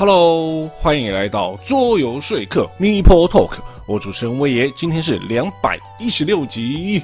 [0.00, 3.50] Hello，欢迎来到桌游说客 Mini p o Talk，
[3.84, 7.02] 我主持人威爷，今天是两百一十六集。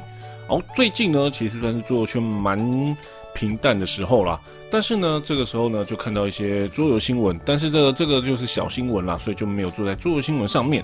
[0.48, 2.96] 哦，最近呢，其实算是桌游圈蛮
[3.34, 4.40] 平淡的时候啦。
[4.70, 10.82] 但是呢，这个时候呢，就看到一些桌游新闻，但是这个这个就是小新闻啦，所以就没有坐在桌游新闻上面。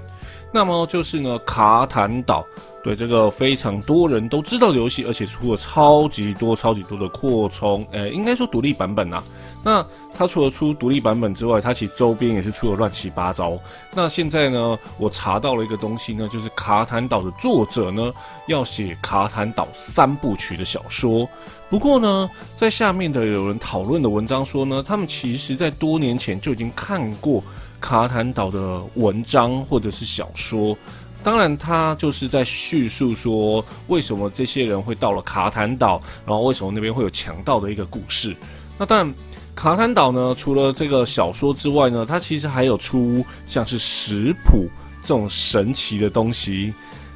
[0.53, 2.45] 那么就是呢，卡坦岛。
[2.85, 9.23] 对这个非常多人都知道的游戏，而且出了超级多、超级多的扩充，呃，应该说独立版本呐。
[9.65, 13.59] 那它除了出独立版本之外，它其实周边也是出了乱七八糟。
[13.95, 18.13] 那现在呢，我查到了一个东西呢，就是卡坦岛的作者呢
[18.49, 21.29] 要写卡坦岛三部曲的小说。
[21.71, 27.43] 不过呢，在下面的有人讨论的文章说呢，他们其实在多年前就已经看过
[27.81, 30.77] 卡坦岛的文章或者是小说。
[31.25, 38.37] 当然，他就是在叙述说为什么这些人会到了卡坦岛，然后为什么那边会有强盗的一个故事。
[38.77, 39.15] 那当然，
[39.55, 44.69] 卡坦岛呢，除了这个小说之外呢，它其实还有出像是食谱
[45.03, 46.73] 这种神奇的东西。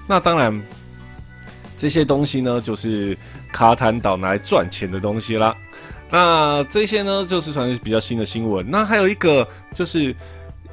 [0.06, 0.62] 那当然，
[1.76, 3.16] 这些东西呢，就是
[3.52, 5.56] 卡坦岛拿来赚钱的东西啦。
[6.10, 8.64] 那这些呢，就是算是比较新的新闻。
[8.70, 10.14] 那还有一个，就是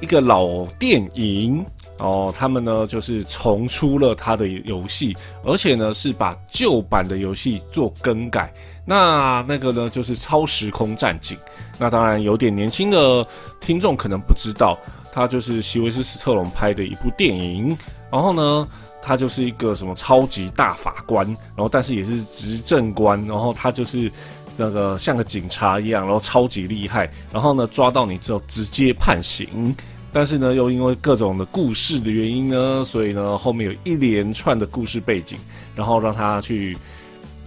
[0.00, 1.64] 一个老电影。
[1.98, 8.52] 哦，他们呢就是重出了他的游戏，而且呢是把旧版的游戏做更改。
[8.84, 11.36] 那那个呢就是《超时空战警》。
[11.78, 13.26] 那当然有点年轻的
[13.60, 14.78] 听众可能不知道，
[15.12, 17.76] 他就是席维斯·史特龙拍的一部电影。
[18.10, 18.68] 然后呢，
[19.02, 24.10] 他就是一个什么超级大法官，然后但是也是执政官，然后他就是
[24.56, 27.10] 那个像个警察一样，然后超级厉害。
[27.32, 29.74] 然后呢抓到你之后直接判刑。
[30.12, 35.36] 但是呢，又因为各种的故事的原因呢，所以呢，后面有一连串的故事背景，
[35.74, 36.78] 然后让他去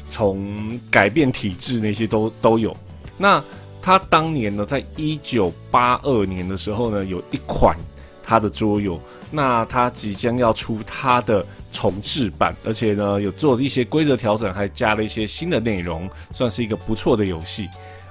[0.10, 2.76] 从改变体制那些都都有。
[3.18, 3.44] 那
[3.82, 7.76] 他当年呢，在一九八二年的时候呢，有一款
[8.24, 9.00] 他的桌游，
[9.32, 17.68] 那他即将要出他的重置版，而且呢，有做了一些规则调整，还加了一些新的内容，算是一个不错的游戏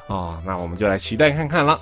[0.09, 0.41] 啊。
[0.47, 1.79] 那我们就来期待看看了。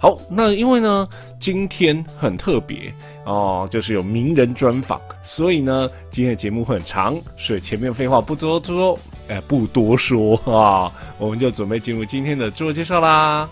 [0.00, 1.08] 好，那因为呢，
[1.40, 8.96] 今天很特别哦，就是有名人专访，所以呢，今天的节目很长，所以前面废话不多说，
[9.28, 13.48] 哎，不多说啊，我们就准备进入今天的自我介绍啦。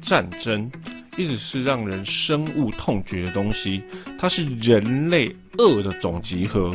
[0.00, 0.70] 战争
[1.16, 3.82] 一直是让人深恶痛绝的东西，
[4.18, 6.70] 它是人类恶的总集合，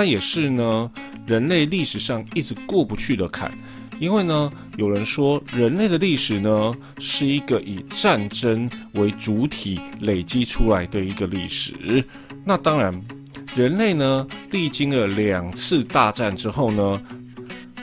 [0.00, 0.90] 它也是呢
[1.26, 3.52] 人类历史上一直过不去的坎。
[3.98, 12.02] 因为呢，有人说人类的历史呢是一个以战争为主体累积出来的一个历史。
[12.42, 12.90] 那当然，
[13.54, 17.02] 人类呢历经了两次大战之后呢，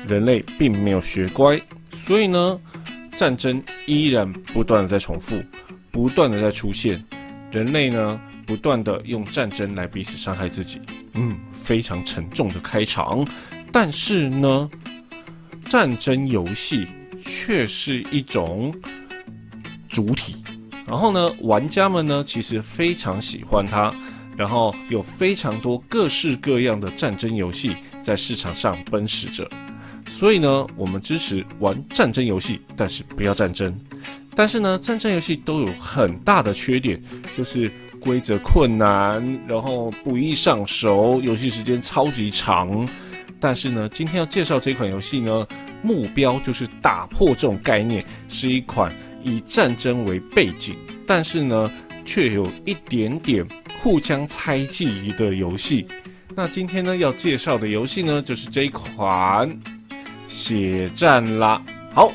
[0.08, 1.62] 人类并没有学乖，
[1.92, 2.60] 所以呢。
[3.16, 5.42] 战争依然不断的在重复，
[5.90, 7.04] 不断的在出现，
[7.52, 10.80] 人类呢不断的用战争来彼此伤害自己，
[11.16, 11.36] 嗯，
[11.68, 13.28] 非常沉重的开场。
[13.74, 14.70] 但是呢，
[15.68, 16.88] 战争游戏
[17.22, 18.74] 却是一种
[19.90, 20.42] 主体，
[20.88, 23.94] 然后呢，玩家们呢其实非常喜欢它，
[24.38, 29.46] 然后有非常多各式各样的战争游戏在市场上奔驰着。
[30.10, 33.78] 所以呢，我们支持玩战争游戏，但是不要战争。
[34.34, 37.02] 但是呢，战争游戏都有很大的缺点，
[37.38, 37.70] 就是
[38.08, 42.88] 规则困难，然后不易上手，游戏时间超级长。
[43.38, 45.46] 但是呢，今天要介绍这款游戏呢，
[45.82, 48.90] 目标就是打破这种概念，是一款
[49.22, 50.74] 以战争为背景，
[51.06, 51.70] 但是呢，
[52.06, 53.46] 却有一点点
[53.82, 55.86] 互相猜忌的游戏。
[56.34, 59.60] 那今天呢，要介绍的游戏呢，就是这一款。
[60.30, 61.62] 血战啦，
[61.94, 62.12] 好，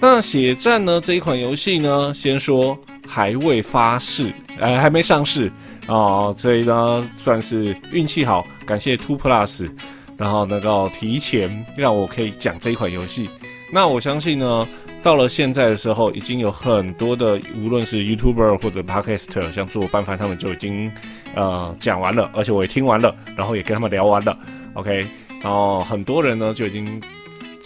[0.00, 5.50] 那血战呢这一款游戏呢，先说还未发市，呃，还没上市
[5.86, 9.70] 啊，所以呢算是运气好，感谢 Two Plus，
[10.16, 13.28] 然后能够提前让我可以讲这一款游戏。
[13.72, 14.68] 那我相信呢，
[15.02, 20.90] 到了现在的时候，已经有很多的无论是 YouTuber 或者 Podcaster，像做班饭他们就已经
[21.34, 24.38] 呃讲完了，而且我也听完了，然后也跟他们聊完了
[24.74, 25.06] ，OK，
[25.42, 27.00] 然后很多人呢就已经。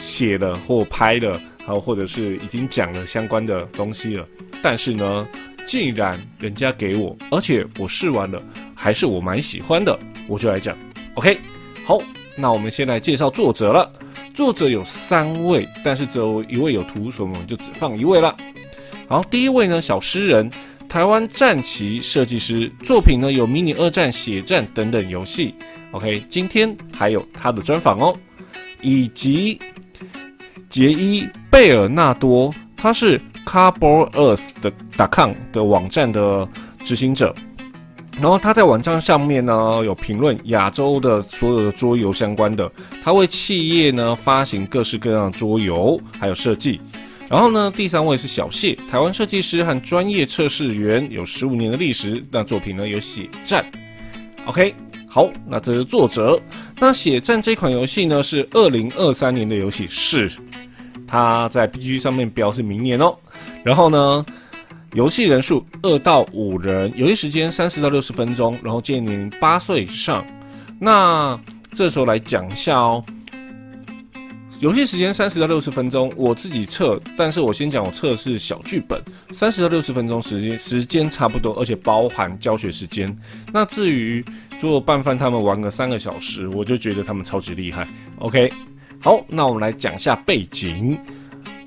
[0.00, 4.26] 写了或拍了，然后或者是已经讲了相关的东西了，
[4.62, 5.28] 但是呢，
[5.66, 8.42] 既然人家给我，而且我试完了，
[8.74, 10.74] 还是我蛮喜欢的，我就来讲。
[11.12, 11.36] OK，
[11.84, 11.98] 好，
[12.36, 13.92] 那我们先来介绍作者了。
[14.32, 18.34] 作者有三位，但是只有一位有图，所以我们就只放一位了。
[19.06, 20.50] 好第一位呢，小诗人，
[20.88, 25.54] 台湾战旗设计师，作品呢有迷你二战、血战等等游戏。
[25.90, 28.16] OK，今天还有他的专访哦，
[28.80, 29.60] 以及
[30.68, 34.72] 杰伊贝尔纳多，他是 Carbon Earth 的
[35.10, 36.46] .com 的网站的
[36.84, 37.34] 执行者。
[38.20, 42.70] 然后他在网站上面呢有评论亚洲的所有的桌游相关的，
[43.02, 46.80] 他为企业呢发行各式各样的桌游，还有设计。
[47.30, 52.24] 然后呢，第三位是小谢，台湾设计师和专业测试员，有十五年的历史。
[52.30, 53.64] 那作品呢有血战。
[54.46, 54.74] OK，
[55.06, 56.40] 好，那这是作者。
[56.80, 60.30] 那血战这款游戏呢是二零二三年的游戏，是
[61.06, 63.16] 它在 BG 上面标是明年哦。
[63.64, 64.26] 然后呢？
[64.94, 70.25] 游戏人数二到五人，游戏时间三十到六十分钟，然后建议您八岁以上。
[70.80, 71.38] 那
[71.75, 73.04] 这时候来讲一下哦，
[74.60, 79.00] 游戏时间三十到六十分钟，我自己测，但是我先讲我测的是小剧本，
[79.31, 83.16] 三十到六十分钟时间时间差不多，而且包含教学时间。
[83.52, 84.25] 那至于
[84.60, 87.87] 做拌饭他们玩个三个小时，我就觉得他们超级厉害。
[88.19, 88.52] OK，
[88.99, 90.99] 好，那我们来讲一下背景，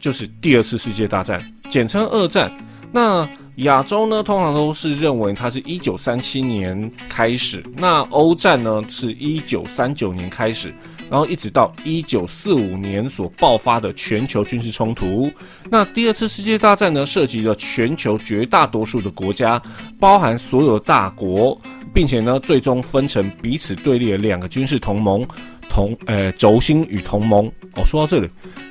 [0.01, 2.51] 就是第二次世界大战，简称二战。
[2.91, 10.73] 那亚洲呢，通常都是认为它是一九三七年开始，那欧战呢是一九三九年开始，
[11.11, 15.29] 然后一直到一九四五年所爆发的全球军事冲突。
[15.69, 19.61] 那第二次世界大战呢，涉及了全球绝大多数的国家，
[19.99, 21.59] 包含所有大国，
[21.93, 25.27] 并且呢，最终分成彼此对立的两个军事同盟，
[25.69, 27.45] 同呃轴心与同盟。
[27.75, 28.29] 哦，说到这里，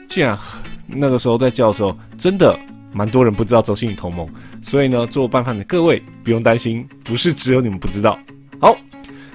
[0.09, 0.39] 既然
[0.87, 2.59] 那个时候在叫的时候，真的。
[2.93, 4.29] 蛮多人不知道轴心与同盟，
[4.61, 8.19] 所以呢，做拌饭的各位不用担心，不是只有你们不知道。
[8.61, 8.77] 好，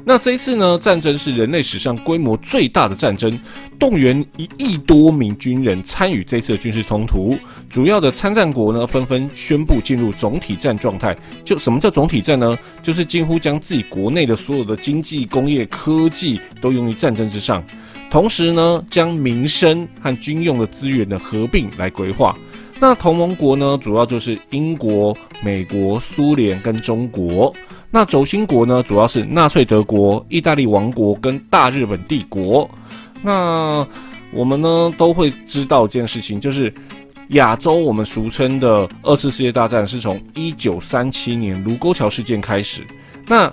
[0.07, 3.39] 那这一次呢，战争是人类史上规模最大的战争，
[3.79, 7.35] 动员一亿多名军人参与这次的军事冲突。
[7.71, 11.17] 主要的参战国呢，纷纷宣布进入总体战状态。
[11.43, 12.55] 就什么叫总体战呢？
[12.83, 17.63] 就是近乎将自己国内的所有的经济、工业、科技都用于战争之上，
[18.11, 22.37] 同时呢，将民生和军用的资源的合并来规划。
[22.79, 27.51] 那同盟国呢，主要就是英国、美国、苏联跟中国。
[27.95, 32.69] 那轴心国呢，主要是纳粹德国、意大利王国跟大日本帝国。
[33.21, 33.87] 那
[34.33, 36.73] 我们呢都会知道一件事情，就是
[37.29, 42.81] 亚洲我们俗称的二次世界大战是从一九三七年卢沟桥事件开始。
[43.27, 43.49] 那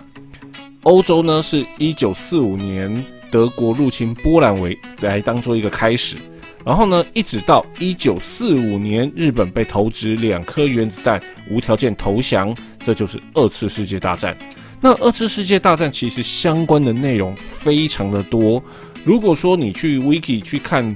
[0.82, 2.92] 欧洲呢，是一九四五年
[3.30, 6.16] 德国入侵波兰为来当做一个开始。
[6.64, 11.20] 然后呢，一直到一九四五年，日本被投掷两颗原子弹，
[11.50, 12.54] 无条件投降，
[12.84, 14.36] 这就是二次世界大战。
[14.80, 18.62] 那二次世界大战其实相关的内容非常的多。
[19.04, 20.94] 如果说你去 wiki 去看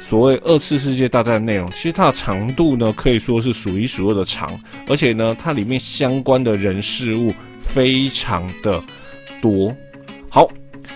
[0.00, 4.56] 所谓二次世界大战的内容，其实它的长度呢可以说是数一数二的长，
[4.88, 8.82] 而且呢，它里面相关的人事物非常的
[9.40, 9.74] 多。
[10.28, 10.48] 好，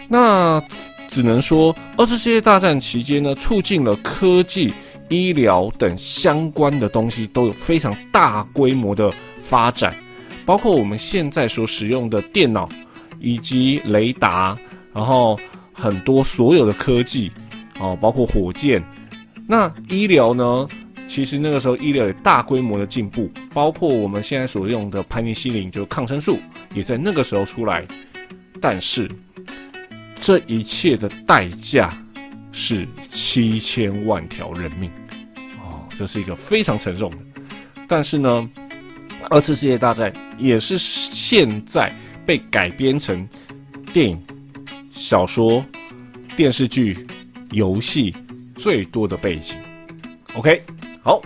[0.09, 0.63] 那。
[1.09, 4.73] 只能说，二次世界大战期间呢，促进了科技、
[5.09, 9.97] 医疗等相关的东西都有非常大规模的发展，
[10.45, 12.69] 包括我们现在所使用的电脑
[13.19, 14.57] 以及雷达，
[14.93, 15.37] 然后
[15.73, 17.33] 很多所有的科技，
[17.81, 18.85] 哦，包括火箭。
[19.47, 20.69] 那医疗呢，
[21.09, 26.39] 其实那个时候医疗有大规模的进步，包括我们现在所用的盘尼西林，就是抗生素，
[26.75, 27.83] 也在那个时候出来，
[28.61, 29.11] 但是。
[30.29, 31.91] 这一切的代价
[32.53, 34.91] 是七千万条人命，
[35.57, 37.17] 哦，这是一个非常沉重的。
[37.89, 38.51] 但是呢，
[39.31, 41.91] 二次世界大战也是现在
[42.27, 43.27] 被改编成
[43.91, 44.23] 电影、
[44.91, 45.65] 小说、
[46.37, 47.07] 电视剧、
[47.53, 48.15] 游戏
[48.55, 49.57] 最多的背景。
[50.35, 50.63] OK，
[51.03, 51.23] 好，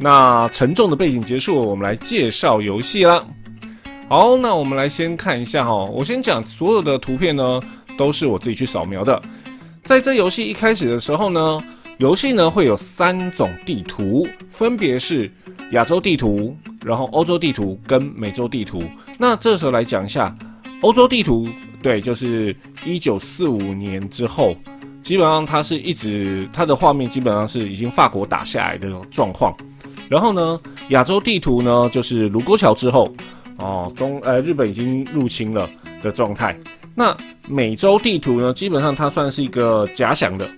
[0.00, 3.24] 那沉重的背景结束，我们来介绍游戏啦。
[4.08, 7.60] 好，那我们来先看一下哈，我先讲所有的图片呢。
[7.96, 9.20] 都是我自己去扫描的。
[9.84, 11.64] 在这游戏一开始的时候呢，
[11.98, 15.30] 游戏呢会有三种地图，分别是
[15.70, 18.82] 亚洲地图、然后欧洲地图跟美洲地图。
[19.18, 20.36] 那这时候来讲一下
[20.80, 21.48] 欧洲地图，
[21.82, 24.56] 对，就是一九四五年之后，
[25.02, 29.56] 基本上它是一直它的画面基本上是已经法国打下来的状况。
[30.08, 30.60] 然后呢，
[30.90, 33.12] 亚洲地图呢就是卢沟桥之后，
[33.58, 35.68] 哦，中呃日本已经入侵了
[36.02, 36.56] 的状态。
[36.98, 37.14] 那
[37.46, 40.48] 美洲地图呢，基本上它算是一个假想的，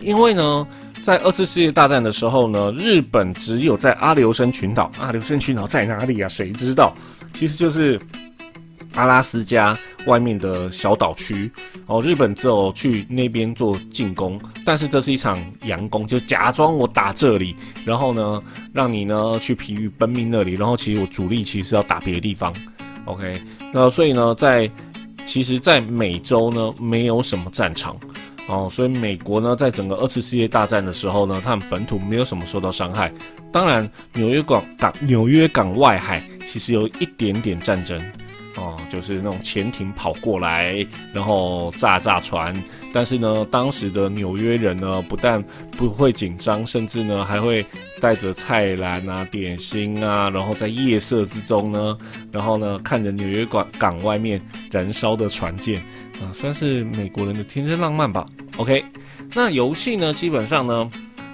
[0.00, 0.66] 因为呢，
[1.02, 6.28] 在二次世界大战的时候呢，日本只有在阿留申群岛，阿留申群岛在哪里啊？
[6.28, 6.96] 谁知道？
[7.34, 8.00] 其实就是
[8.94, 11.50] 阿拉斯加外面的小岛区
[11.86, 17.54] 哦，日本只有去那边做进攻，但是这是一场佯攻，就假装我打这里，
[17.84, 18.42] 然后呢，
[18.72, 22.50] 让你呢去疲于奔命那里，然后其实我主力其实要打别的地方。
[23.04, 23.40] OK，
[23.72, 24.70] 那所以呢，在
[25.26, 27.96] 其实，在美洲呢没有什么战场
[28.48, 33.12] 哦，所以美国呢在整个二次世界大战的时候呢，他们本土没有什么受到伤害。
[33.52, 38.00] 当然，纽约港港纽约港外海其实有一点点战争。
[38.56, 42.54] 哦，就是那种潜艇跑过来，然后炸炸船。
[42.92, 47.64] 但是呢，当时的纽约人呢，不但不会紧张，甚至呢还会
[48.00, 51.96] 带着菜篮啊、点心啊，然后在夜色之中呢，
[52.30, 54.40] 然后呢看着纽约港港外面
[54.70, 55.80] 燃烧的船舰，
[56.20, 58.26] 啊，算是美国人的天真浪漫吧。
[58.58, 58.84] OK，
[59.34, 60.90] 那游戏呢，基本上呢，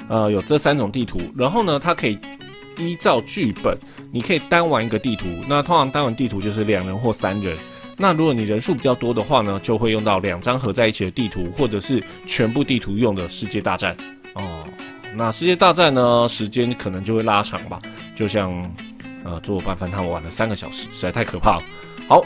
[0.08, 2.16] 呃，有这三种地图，然后呢，它可以。
[2.78, 3.76] 依照剧本，
[4.10, 5.26] 你可以单玩一个地图。
[5.48, 7.56] 那通常单玩地图就是两人或三人。
[7.96, 13.96] 那如果你人数比较多的话呢，就会用到两张合在一起的地图，或者是全部地图用的世界大战。
[14.34, 14.64] 哦，
[15.16, 17.78] 那世界大战呢，时间可能就会拉长吧。
[18.14, 18.52] 就像
[19.24, 21.62] 呃，做半饭汤玩了三个小时，实在太可怕了。
[22.06, 22.24] 好，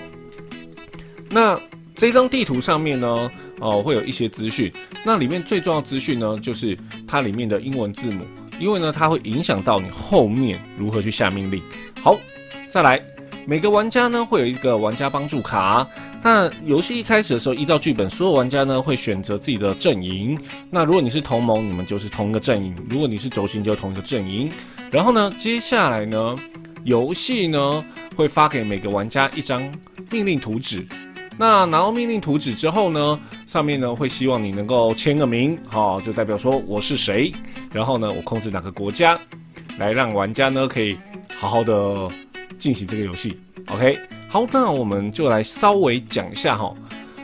[1.31, 1.59] 那
[1.95, 4.71] 这张地图上面呢，哦，会有一些资讯。
[5.05, 6.77] 那里面最重要资讯呢，就是
[7.09, 8.27] 它里面的英文字母。
[8.59, 11.63] 因为呢，它会影响到你后面如何去下命令。
[12.01, 12.19] 好，
[12.71, 13.01] 再来，
[13.47, 15.87] 每个玩家呢会有一个玩家帮助卡。
[16.23, 20.39] 那游戏一开始的时候，依照剧本，所有玩家呢会选择自己的阵营。
[20.71, 24.51] 那如果你是同盟，你们就是同一个阵营；如果你是轴心，就同一个阵营。
[24.91, 26.37] 然后呢，接下来呢，
[26.85, 29.61] 游戏呢会发给每个玩家一张
[30.11, 30.87] 命令图纸。
[31.39, 37.33] 那拿到命令图纸之后呢，上面呢会希望你能够签个名，好，就代表说我是谁，
[37.73, 39.19] 然后呢我控制哪个国家，
[39.79, 40.97] 来让玩家呢可以
[41.37, 42.09] 好好的
[42.59, 43.41] 进行这个游戏。
[43.69, 43.99] OK，
[44.29, 46.75] 好，那我们就来稍微讲一下哈，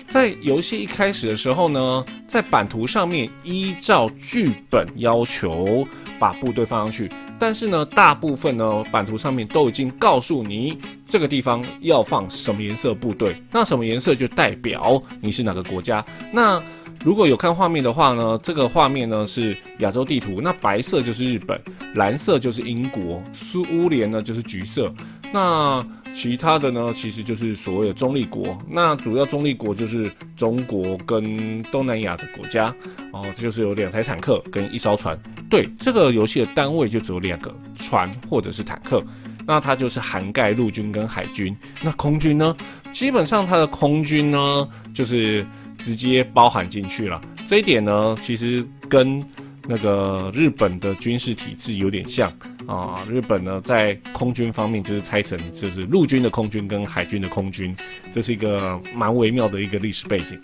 [0.08, 5.86] 在游戏一开始的时候呢，在版图上面依照剧本要求。
[6.18, 16.04] 把部队放上去，但是呢，大部分呢版图上面都已经告诉你这个地方要放什么颜色部队，那什么颜色就代表你是哪个国家。
[16.32, 16.62] 那
[17.04, 21.60] 如果有看画面的话呢，这个画面呢是亚洲地图，那白色就是日本，
[21.94, 24.92] 蓝色就是英国，苏联呢就是橘色。
[25.32, 25.84] 那
[26.14, 28.58] 其他的呢，其实就是所谓的中立国。
[28.68, 32.74] 那主要中立国就是中国跟东南亚的国家
[33.12, 35.18] 哦，就是有两台坦克跟一艘船。
[35.48, 39.02] 对，这个游戏的单位就只有两个船或者是坦克，
[39.46, 41.56] 那它就是涵盖陆军跟海军。
[41.82, 42.56] 那空军呢？
[42.92, 45.46] 基本上它的空军呢，就是
[45.78, 47.20] 直接包含进去了。
[47.46, 49.22] 这一点呢，其实跟
[49.66, 52.32] 那个日本的军事体制有点像。
[52.68, 57.74] 啊，日本呢，在空军方面就是拆成就是陆军的空军跟海军的空军，
[58.12, 60.38] 这是一个蛮微妙的一个历史背景。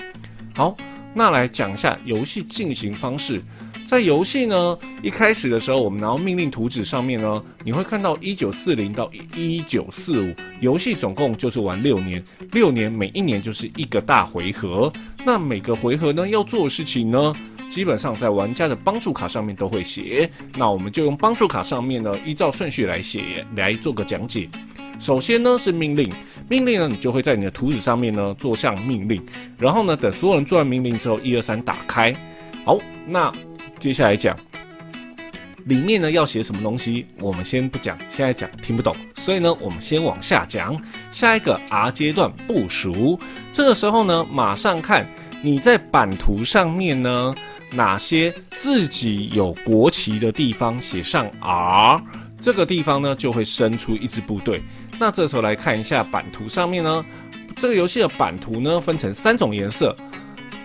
[0.54, 0.75] 好，
[1.12, 3.43] 那来讲一下游戏进行方式。
[3.85, 14.90] 在游戏呢一开始的时候，我们拿到命令图纸上面呢，你会看到一九四零到一九四五，游戏总共就是玩六年，六年每一年就是一个大回合。
[15.26, 17.35] 那每个回合呢要做的事情呢？
[17.71, 24.49] 基本上在玩家的帮助卡上面都会写，那我们就用帮助卡上面呢，依照顺序来写，来做个讲解。
[25.00, 26.09] 首先呢是命令，
[26.49, 29.21] 命令呢你就会在你的图纸上面呢做项命令，
[29.59, 32.14] 然后呢等所有人做完命令之后，一二三打开。
[32.64, 33.33] 好，那
[33.78, 34.37] 接下来讲
[35.64, 40.80] 里面呢要写什么东西，我们先不讲，现在讲听不懂，所以呢我们先往下讲。
[41.11, 43.18] 下一个 R 阶段部署，
[43.52, 45.06] 这个时候呢马上看
[45.45, 47.35] 你在版图上面呢。
[47.73, 52.01] 哪些自己有国旗的地方写上 R，
[52.41, 54.63] 这个地方呢就会生出一支部队。
[54.97, 57.05] 那这时候来看一下版图上面呢，
[57.57, 59.97] 这个游戏的版图呢分成三种颜色，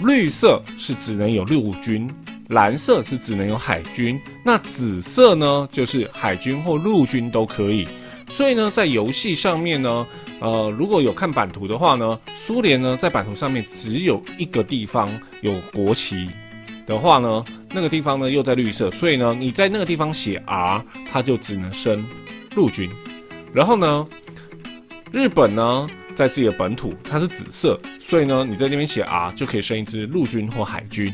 [0.01, 2.07] 绿色是只能有陆军，
[2.49, 7.87] 蓝色是只能有海军，那紫色呢就是海军或陆军都可以。
[8.29, 10.07] 所以呢，在游戏上面呢，
[10.39, 15.09] 呃，如果有看版图的话呢，苏联呢在版图上面只有一个地方
[15.41, 16.29] 有国旗。
[16.85, 22.03] 的话呢，那个地方呢又在绿色，所以呢，你在那个地方写 R，它就只能升
[22.55, 22.89] 陆军。
[23.53, 24.07] 然后呢，
[25.11, 31.13] 日本呢在自己的本土，它是紫色，所以呢，你在那边写 R 就可以升一支陆军或海军。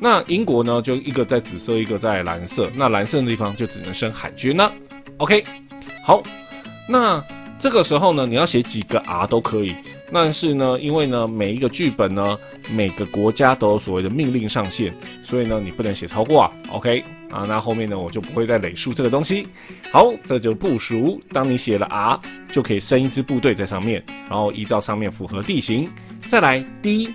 [0.00, 4.72] 那英国呢，就一个在紫色，一个在蓝色，那蓝色的地方就只能升海军了。
[5.18, 5.44] OK，
[6.08, 6.22] 好，
[6.88, 7.22] 那
[7.58, 9.74] 这个时候呢，你要写几个 R 都可以。
[10.10, 12.38] 但是呢，因为呢每一个剧本呢，
[12.70, 14.90] 每个国家都有所谓的命令上限，
[15.22, 16.52] 所以呢你不能写超过啊。
[16.70, 19.48] OK 啊，那后面呢我就不会再累述这个东西。
[19.92, 21.20] 好，这就部署。
[21.30, 22.18] 当你写了 R，
[22.50, 25.90] 就可以升一支部队在上面，然后依照上面符合地形。
[26.26, 27.10] 再来 D，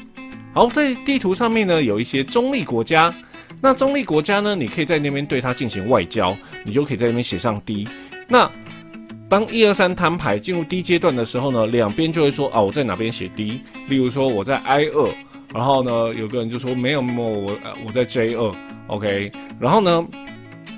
[0.54, 3.12] 好，在地图上面呢有一些中立国家。
[3.60, 4.56] 那中立国家呢？
[4.56, 7.88] 你可以在那边对它进行外交，你就可以在那边写上 D。
[8.28, 8.50] 那
[9.34, 13.62] 当一二三摊牌进入低阶段的时候呢，两边就会说啊，我在哪边写 D。
[13.88, 15.10] 例如说我在 I 二，
[15.52, 18.52] 然后呢，有个人就说没有没有，我我在 J 二
[18.86, 19.32] ，OK。
[19.60, 20.06] 然后呢，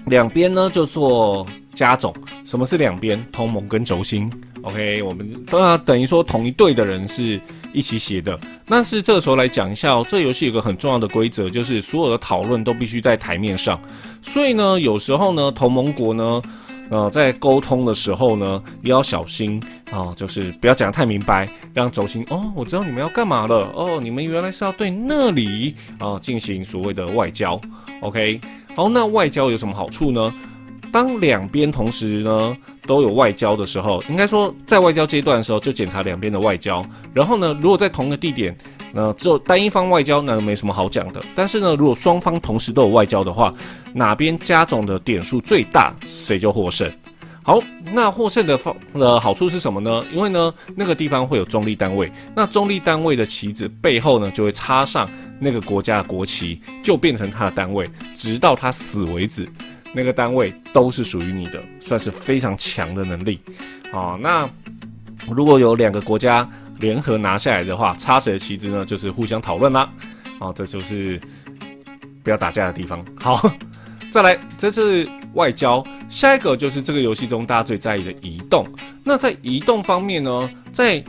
[0.05, 2.15] 两边呢就做加总。
[2.45, 3.21] 什么是两边？
[3.29, 4.31] 同盟跟轴心
[4.61, 5.03] ，OK。
[5.03, 7.37] 我们当然等于说同一队的人是。
[7.73, 13.77] 一起写的，但是这个时候来讲一下哦，这游戏有个很重要的规则，就是所有的讨论都必须在台面上。
[14.21, 16.41] 所以呢，有时候呢，同盟国呢，
[16.89, 19.61] 呃，在沟通的时候呢，也要小心
[19.91, 27.59] 啊，就是不要讲太明白，让轴心哦，我知道你们要干嘛了哦，你们原来是要对那里啊进行所谓的外交。
[28.01, 28.39] OK，
[28.75, 30.33] 好，那外交有什么好处呢？
[30.91, 36.85] 当两边同时呢都有外交的时候，应该说在外交阶段的时候就检查两边的外交。
[37.13, 38.55] 然后呢，如果在同一个地点，
[38.97, 41.21] 那只有单一方外交，那没什么好讲的。
[41.35, 43.53] 但是呢，如果双方同时都有外交的话，
[43.93, 46.89] 哪边加总的点数最大，谁就获胜。
[47.43, 47.61] 好，
[47.93, 50.01] 那获胜的方的好处是什么呢？
[50.13, 55.07] 因为呢，那个地方会有中立单位，那中立单位的旗子背后呢就会插上
[55.39, 59.47] 那个国家的国旗，就变成他的单位，直到他死为止。
[59.93, 63.39] 那个单位都是属于你的，算是非常强的能力
[63.91, 64.17] 啊。
[64.19, 64.49] 那
[65.29, 66.49] 如果有两个国家
[66.79, 68.85] 联合拿下来的话，插谁的旗帜呢？
[68.85, 69.89] 就是互相讨论啦。
[70.39, 71.19] 啊，这就是
[72.23, 73.03] 不要打架的地方。
[73.19, 73.49] 好，
[74.11, 75.83] 再来，这是外交。
[76.09, 78.65] 下一个就是这个游戏中大家最在意的移动。
[79.03, 81.03] 那在移动方面呢，在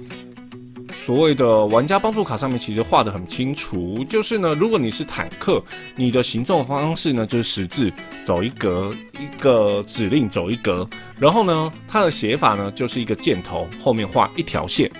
[0.96, 5.62] 所谓的玩家帮助卡上面其实画的很清楚，就是呢，如果你是坦克，
[5.94, 7.92] 你的行动方式呢就是十字
[8.25, 14.90] 走一格，一个指令走一格，然后呢，它的写法呢就是一个箭头后面画一条线。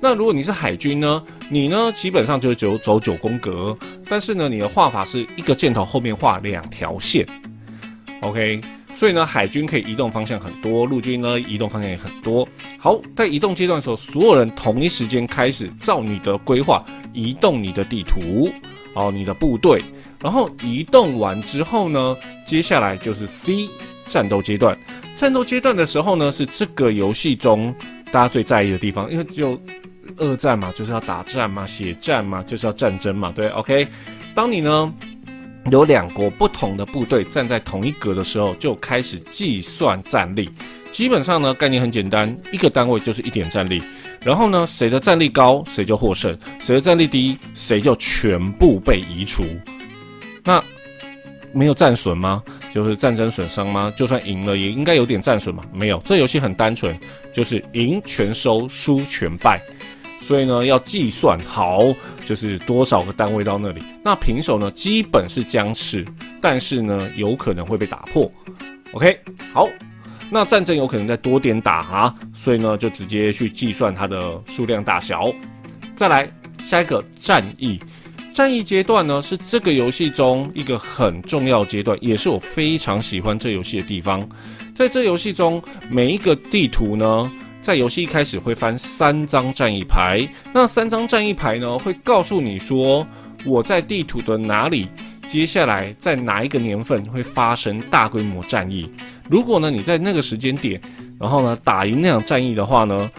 [0.00, 3.76] 那如果你是海军呢，你呢基本上就是走走九宫格，
[4.08, 7.26] 但是呢，你的画法是一个箭头后面画两条线。
[8.20, 8.60] OK。
[8.94, 12.48] 所以呢，海军可以移动方向很多，陆军呢移动方向也很多。
[12.80, 18.50] 好，在移动阶段的时候，所有人同一时间开始照你的规划移动你的地图，
[18.94, 19.80] 哦，你的部队。
[20.20, 23.68] 然后移动完之后呢，接下来就是 C
[24.08, 24.76] 战斗阶段。
[25.14, 27.72] 战斗阶段的时候呢，是这个游戏中
[28.10, 29.60] 大家最在意的地方，因为就
[30.18, 33.86] 二战嘛，就是要打战嘛，血战嘛，就是要战争嘛，对，OK。
[34.34, 34.92] 当你呢？
[35.72, 40.48] 有两国不同的部队站在同一格的时候，就开始计算战力。
[40.92, 43.82] 基本上呢，概念很简单，一个单位就是一点战力。
[44.22, 49.44] 然后呢，谁的战力高，谁就获胜；谁的战力低，谁就全部被移除。
[50.42, 50.62] 那
[51.52, 52.42] 没有战损吗？
[52.72, 53.92] 就是战争损伤吗？
[53.94, 55.62] 就算赢了，也应该有点战损嘛？
[55.70, 56.98] 没有，这游戏很单纯，
[57.30, 59.60] 就是赢全收，输全败。
[60.20, 61.94] 所以呢，要计算好，
[62.26, 63.82] 就是多少个单位到那里。
[64.04, 66.04] 那平手呢，基本是僵持，
[66.40, 68.30] 但是呢，有可能会被打破。
[68.92, 69.18] OK，
[69.54, 69.68] 好，
[70.28, 75.32] 那战争有可能再多点打啊，所以呢，就直接去计算它的数量大小。
[75.96, 77.80] 再来下一个战役，
[78.32, 84.28] 战役阶段呢，是这个游戏中一个很重要阶段，也是我非常喜欢这游戏的地方。
[84.74, 87.30] 在这游戏中，每一个地图呢。
[87.60, 93.06] 在游戏一开始会翻三张战役牌，那三张战役牌呢会告诉你说
[93.44, 94.88] 我在地图的哪里，
[95.28, 98.90] 接下来在哪一个年份会发生大规模战役。
[99.28, 100.80] 如果呢你在那个时间点，
[101.20, 103.10] 然后呢打赢那场战役的话呢，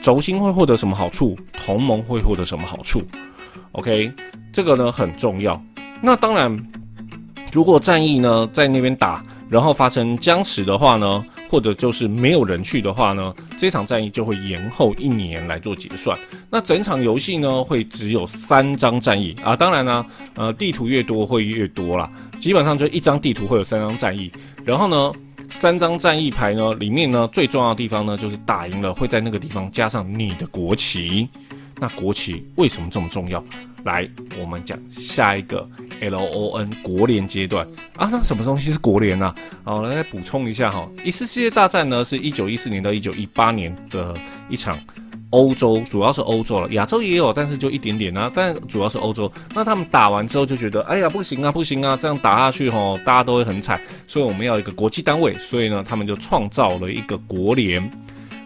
[0.00, 1.36] 轴心会获得什么好处？
[1.52, 3.02] 同盟会获得什么好处
[3.72, 4.10] ？OK，
[4.52, 5.60] 这个呢很重要。
[6.00, 6.56] 那当然，
[7.52, 11.24] 如果战役呢在那边打，然后发生僵持的话呢？
[11.48, 16.16] 或者就是没有人去的话呢，这场战役就会延后一年来做结算。
[16.50, 19.56] 那整场游戏呢，会只有三张战役啊。
[19.56, 22.10] 当然呢，呃，地图越多会越多啦。
[22.38, 24.30] 基本上就一张地图会有三张战役。
[24.64, 25.12] 然后呢，
[25.50, 31.28] 三张战役牌呢，里面呢最重要的地方呢，就是打赢了会在那个地方加上你的国旗。
[31.80, 33.42] 那国旗为什么这么重要？
[33.84, 34.08] 来，
[34.40, 35.68] 我们讲下一个
[36.00, 38.08] L O N 国联阶段啊。
[38.10, 39.34] 那什么东西是国联呢？
[39.64, 40.88] 好，来补充一下哈。
[41.04, 44.14] 一次世界大战呢，是一九一四年到一九一八年的
[44.48, 44.78] 一场
[45.30, 48.30] 欧洲，主要是欧洲了，亚洲也有，但是就一点点啊。
[48.34, 49.30] 但主要是欧洲。
[49.54, 53.80] 那他们打完之后就觉得，哎呀，不行啊，不行啊，这样打下去吼，大家都会很惨。
[54.06, 57.82] 所以我们要一个国际单位，所以呢，他们就创造了一个国联。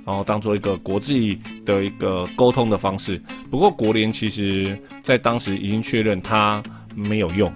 [0.05, 3.21] 然后当做一个国际的一个沟通的方式。
[3.51, 6.63] 不过国联其实在当时已经确认它
[6.95, 7.53] 没有用，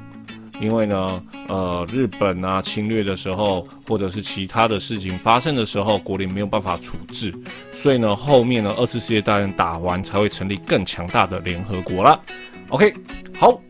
[0.61, 7.35] 因为呢，呃，日本啊侵略的时候，或者是其他的事情发生的时候，国联没有办法处置，
[7.73, 12.21] 所以呢，后面呢，二次世界大战打完才会成立更强大的联合国了。
[12.69, 12.95] OK，
[13.39, 13.61] 好，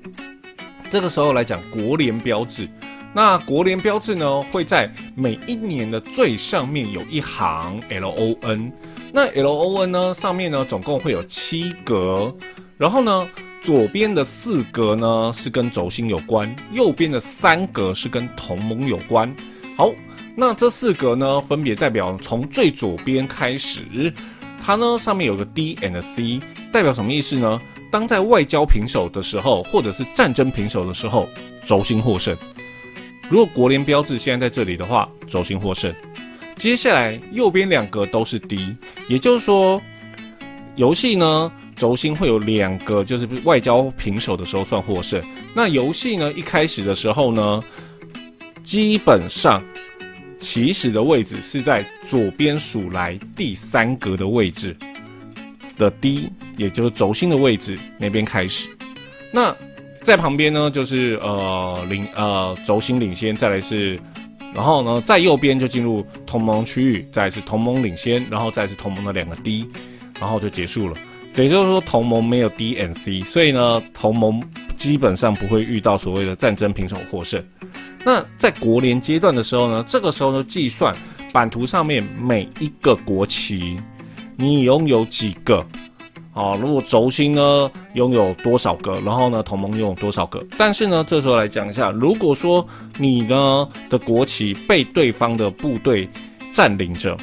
[0.91, 2.69] 这个时候来讲国联标志。
[3.17, 8.71] 那国联标志呢，会在每一年的最上面有一行 L O N。
[9.11, 12.31] 那 L O N 呢，上面呢总共会有七格，
[12.77, 13.27] 然后呢，
[13.63, 19.35] 左边的四格呢是跟轴心有关，右边的三格是跟同盟有关。
[19.79, 19.91] 好，
[20.35, 24.13] 那这四格呢，分别代表从最左边开始，
[24.63, 26.39] 它呢上面有个 D and C，
[26.71, 27.59] 代表什么意思呢？
[27.91, 31.27] 当在外交平手的时候，或者是战争平手的时候，
[31.65, 32.37] 轴心获胜。
[33.29, 35.93] 如果国联标志现在在这里的话，轴心获胜。
[36.55, 38.77] 接下来右边两格都是 D，
[39.09, 39.83] 也就是说，
[40.77, 45.23] 游戏呢轴心会有两个，就是外交平手的时候算获胜。
[45.55, 47.63] 那游戏呢一开始的时候呢，
[48.65, 49.63] 基本上
[50.39, 54.75] 起始的位置是在左边数来第三格的位置
[55.77, 58.69] 的 D，也就是轴心的位置那边开始。
[59.31, 59.55] 那
[60.07, 63.99] 在旁边呢，就是呃领呃轴心领先，再来是，
[64.55, 69.67] 然后呢在右边就进入同盟区域，再是同盟领先，然后再是同盟的两个 D，
[70.21, 70.95] 然后就结束了。
[71.35, 74.41] 也就是说同盟没有 D and C，所以呢同盟
[74.77, 77.45] 基本上不会遇到所谓的战争平手获胜。
[78.05, 80.95] 那在国联阶段的时候呢，这个时候呢计算
[81.33, 83.77] 版图上面每一个国旗，
[84.37, 85.67] 你拥有几个。
[86.37, 90.45] 哦，如果轴心呢拥有多少个，然后呢同盟拥有多少个？
[90.59, 92.65] 但是呢，这时候来讲一下，如果说
[92.99, 96.07] 你呢的国旗被对方的部队
[96.53, 97.17] 占领着，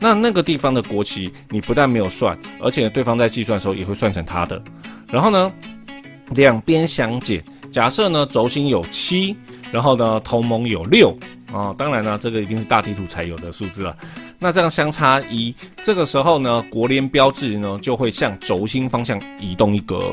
[0.00, 4.60] 那那个地方的国旗你不但没有算，而且对方在计算的时候也会算成他的。
[5.12, 5.52] 然后呢，
[6.30, 9.36] 两边相减，假设呢轴心有七，
[9.70, 11.16] 然后呢同盟有六
[11.52, 13.96] 啊，当然呢这个一定是大地图才有的数字了。
[14.38, 20.12] 那这样相差一，这个时候呢，国联标志呢就会向轴心方向移动一格。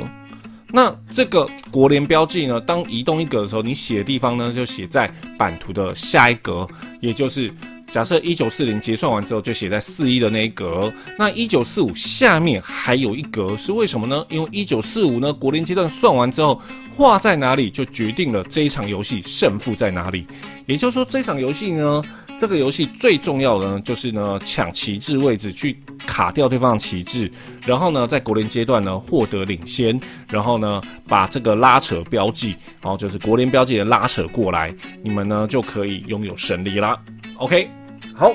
[0.75, 5.07] 那这个国联标记呢，当移动一格的时候，你写的地方呢就写在
[5.37, 6.67] 版图的下一格，
[6.99, 7.53] 也就是
[7.91, 10.91] 假设一九四零结算完之后就写在四一的那一格。
[11.19, 14.25] 那一九四五下面还有一格，是为什么呢？
[14.29, 16.59] 因为一九四五呢国联阶段算完之后
[16.97, 20.25] 画在哪里，就决定了这一场游戏胜负在哪里。
[20.65, 22.01] 也就是说，这场游戏呢。
[22.43, 27.31] 这个游戏最重要的呢，就是呢抢旗帜位置，去卡掉对方的旗帜，
[27.65, 29.97] 然后呢在国联阶段呢获得领先，
[30.29, 32.49] 然后呢把这个拉扯标记，
[32.81, 36.99] 然后就是国联标记的拉扯过来，你们呢就可以拥有胜利啦。
[37.37, 37.69] OK，
[38.13, 38.33] 好，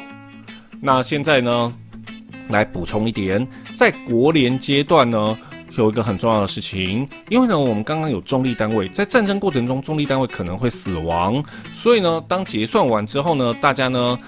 [0.80, 1.70] 那现在呢
[2.48, 5.38] 来补充一点，在国联阶段呢。
[5.78, 14.18] 有一个很重要的事情，因为呢，我们刚刚有中立单位，在战争过程中，中立单位可能会死亡，所以呢，当结算完之后呢，大家呢，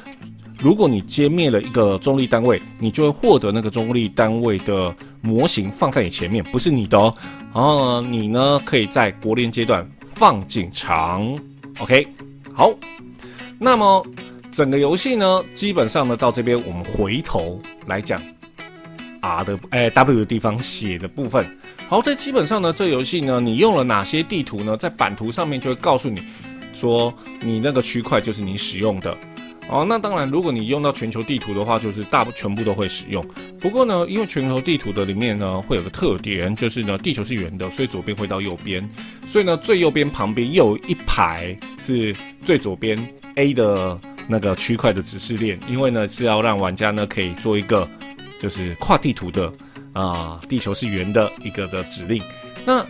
[0.59, 7.15] 如果你歼灭了一个中立单位，你就会获得那个中立单位的模型放在你前面，不是你的哦。
[7.53, 11.37] 然后呢，你呢可以在国联阶段放进场。
[11.79, 12.07] OK，
[12.55, 12.73] 好，
[13.59, 14.07] 那么
[14.53, 18.21] 整个游戏呢，基本上呢到这边，我们回头来讲。
[19.21, 21.47] R 的哎 W 的地方写的部分，
[21.89, 24.77] 好，这基本上呢，这游戏呢，你用了哪些地图呢？
[24.77, 26.23] 在版图上面就会告诉你，
[26.73, 29.17] 说你那个区块就是你使用的。
[29.69, 33.25] 哦，那当然，如果你用到全球地图的话，就是大全部都会使用。
[33.61, 38.89] 不过呢，因为全球地图的里面呢，会有个特点，就是呢，地球是圆的，所以左边会到右边，
[39.29, 42.99] 所以呢，最右边旁边又有一排是最左边
[43.37, 47.89] A 的那个区块的指示链，因为呢是要让玩家呢可以做一个。
[48.41, 49.53] 就是跨地图的
[49.93, 52.23] 啊，地球是圆的一个的指令，
[52.65, 52.85] 那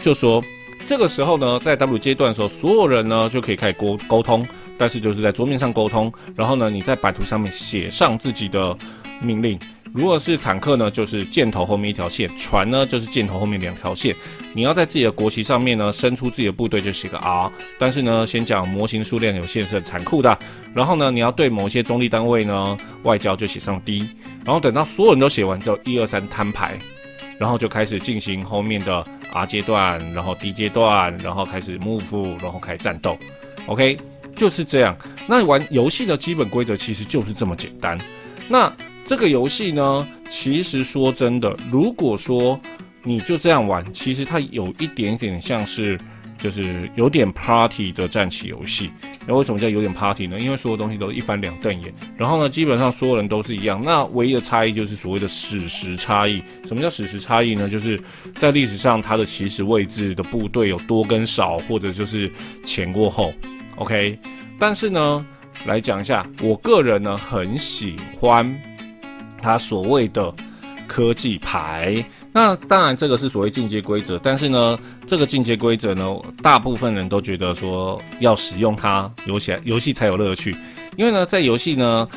[0.00, 0.42] 就说
[0.86, 8.76] 这个时候呢，在 W 阶段的时候，所有人呢就可以开始沟沟通，但是就是在桌面上沟通，然后呢，你在版图上面写上自己的
[9.20, 9.58] 命令。
[9.94, 14.12] 如果是坦克呢，就是箭头后面一条线；船呢，就是箭头后面两条线。
[14.52, 17.48] 你要在自己的国旗上面呢，伸出自己的部队，就写个 R。
[17.78, 20.36] 但是呢，先讲模型数量有限是很残酷的。
[20.74, 24.04] 然后呢，你要对某些中立单位呢，外交就写上 D。
[24.44, 26.76] 然后等到所有人都写完之后，一二三摊牌，
[27.38, 33.16] 然后就开始进行后面的 R 阶段，然后 D 阶段，然后开始 move，然后开始战斗。
[33.66, 33.96] OK，
[34.34, 34.96] 就是这样。
[35.28, 37.96] 那玩游戏的基本规则其实就是这么简单。
[38.48, 38.70] 那
[39.04, 42.58] 这个游戏呢，其实说真的，如果说
[43.02, 46.00] 你就这样玩，其实它有一点点像是
[46.38, 48.90] 就是有点 party 的战棋游戏。
[49.26, 50.40] 那为什么叫有点 party 呢？
[50.40, 53.80] 因为所有东西都一翻两瞪眼，然后呢，基本上所有人都是一样。
[53.82, 56.42] 那唯一的差异就是所谓的史实差异。
[56.66, 57.68] 什么叫史实差异呢？
[57.68, 58.00] 就是
[58.36, 62.30] 在历史上它的起始位置的部队有多跟少，或者就是
[62.64, 63.34] 前过后。
[63.76, 64.18] OK，
[64.58, 65.26] 但是呢，
[65.66, 68.54] 来讲一下，我个人呢很喜欢
[69.44, 70.32] 它所谓的
[70.88, 72.02] 科技牌。
[72.32, 80.56] 那当然，这个是所谓进阶规则，但是呢，这个进阶规则呢，大部分人都觉得说要使用它，游戏游戏才有乐趣。
[80.96, 82.08] 因为呢，在游戏呢，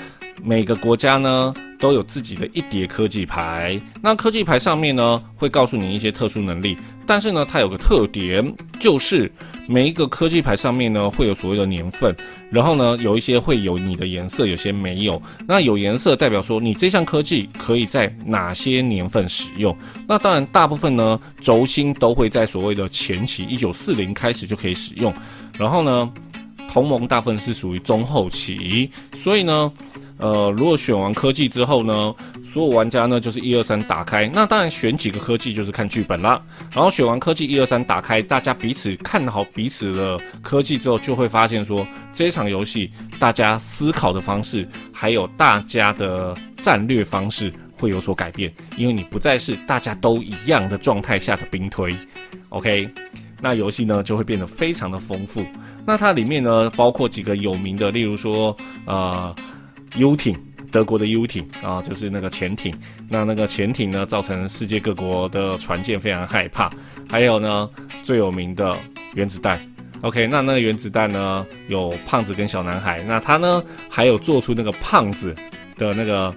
[0.44, 6.78] 每个国家呢都有自己的一叠科技牌，那科技牌上面呢会告诉你一些特殊能力。
[7.06, 9.32] 但是呢，它有个特点，就是
[9.66, 12.14] 每一个科技牌上面呢会有所谓的年份，
[12.52, 15.22] 然后呢有一些会有你的颜色，有些没有。
[15.48, 19.76] 那有颜色代表说你这项科技可以在哪些年份使用。
[20.06, 25.14] 那当然，大部分呢轴心都会在所谓的前期一九四零开始就可以使用，
[25.58, 26.12] 然后呢
[26.70, 29.72] 同盟大部分是属于中后期，所以呢。
[30.20, 34.28] 呃，如果选完科技之后呢，所有玩家呢就是一二三打开。
[34.34, 36.42] 那当然选几个科技就是看剧本啦。
[36.74, 51.96] 然后选完科技一二三打开，大家彼此看好彼此的科技之后，就会发现说这一场游戏大家思考的方式，还有大家的战略方式会有所改变，因为你不再是大家都一样的状态下的兵推。
[52.50, 52.90] OK，
[53.40, 55.46] 那游戏呢就会变得非常的丰富。
[55.86, 59.36] 那它里面呢包括几个有名的，例如说呃。
[59.98, 60.36] 游艇，
[60.72, 62.74] 德国的游艇啊，就是那个潜艇。
[63.10, 66.70] 那那个潜艇呢，造成世界各国的船舰非常害怕。
[67.10, 67.70] 还有呢，
[68.04, 68.78] 最有名的
[69.16, 69.60] 原子弹。
[70.02, 73.02] OK，那那个原子弹呢，有胖子跟小男孩。
[73.04, 75.34] 那他呢，还有做出那个胖子
[75.76, 76.34] 的那个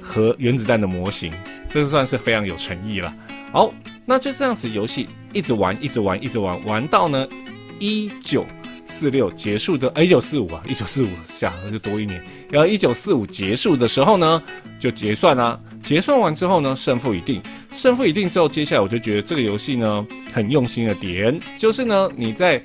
[0.00, 1.32] 核原子弹的模型，
[1.68, 3.12] 这算是非常有诚意了。
[3.50, 3.72] 好，
[4.06, 7.26] 那就这样子，游戏一直玩，一直玩，一直玩，玩到呢
[7.80, 8.46] 一九。
[8.90, 12.22] 四六结束的，一九四五啊，一九四五下那就多一年。
[12.50, 14.42] 然后一九四五结束的时候呢，
[14.78, 15.58] 就结算啊。
[15.82, 17.40] 结算完之后呢，胜负已定。
[17.72, 22.62] 胜负已定之后，接下来我就觉得这个游戏呢很用心的点，就是呢你在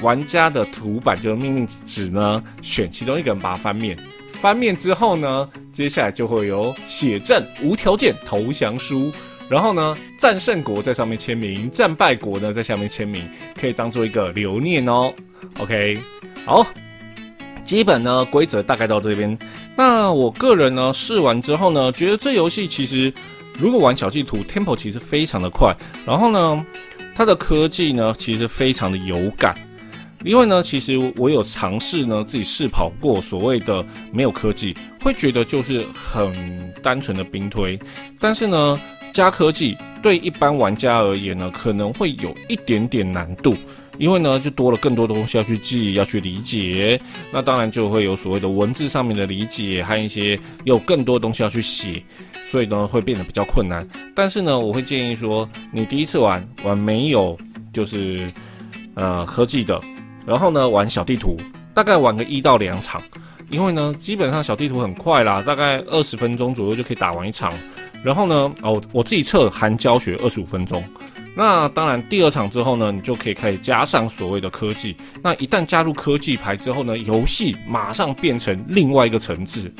[0.00, 3.98] 玩家的图板就是命令纸呢，选其中一个人把它翻面。
[4.40, 9.12] 翻面之后呢，接下来就会有写正无条件投降书。
[9.52, 15.12] 然后呢，战胜国在上面签名，战败国呢在下面签名，可以当做一个留念哦。
[15.58, 15.98] OK，
[16.46, 16.66] 好，
[17.62, 19.38] 基本呢规则大概到这边。
[19.76, 23.12] 那我个人呢试完之后呢，觉得这游戏其实
[23.58, 25.76] 如果玩小地图，tempo 其实非常的快。
[26.06, 26.66] 然后呢，
[27.14, 29.54] 它的科技呢其实非常的有感，
[30.24, 37.78] 因为呢，其实我有尝试呢自己试跑过所谓的没有科技，会觉得就是很单纯的兵推，
[38.18, 38.80] 但是呢。
[39.12, 43.54] 加科技对一般玩家而言呢，可能会有一点点难度，
[43.98, 47.00] 因为呢，就多了更多的东西要去记，要去理解。
[47.30, 52.02] 那当然就会有所谓的文字上面的理解，还有一些有更多东西要去写，
[52.50, 53.86] 所以呢，会变得比较困难。
[54.14, 57.38] 但是呢，我会建议说，你第一次玩玩没有
[57.72, 58.26] 就是
[58.94, 59.80] 呃科技的，
[60.26, 61.36] 然后呢玩小地图，
[61.74, 63.00] 大概玩个一到两场，
[63.50, 67.52] 因为呢，基本上小地图很快啦，大概二十分钟左右就可以打完一场。
[68.02, 70.82] 然后呢，哦，我自己测含教学二十五分钟。
[71.34, 74.94] 那当然，第二场之后呢，你就可以开始加上所谓的科技。
[75.22, 79.72] 那一旦加入科技牌之后呢，游戏马上变成另外一个层次。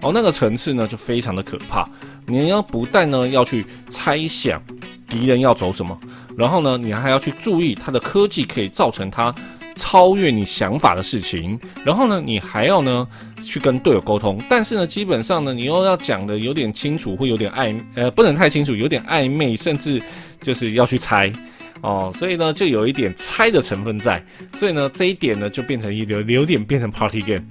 [0.00, 1.88] 哦，那个层次呢就非常的可怕。
[2.26, 4.62] 你要不但呢要去猜想
[5.08, 5.98] 敌人要走什么，
[6.36, 9.34] 然后呢你还要去注意他的科技可以造成他。
[9.76, 13.06] 超越你想法的事情，然后呢，你还要呢
[13.42, 20.00] 去跟队友沟通，但是呢，基本上呢，你又要讲的有点清楚，会有点暧呃，不能太清楚，有点暧昧，甚至
[20.40, 21.32] 就是要去猜
[21.80, 27.44] 哦，所以呢，就有一点猜的成分在，所以呢，这一点呢，就变成一有有点变成 party game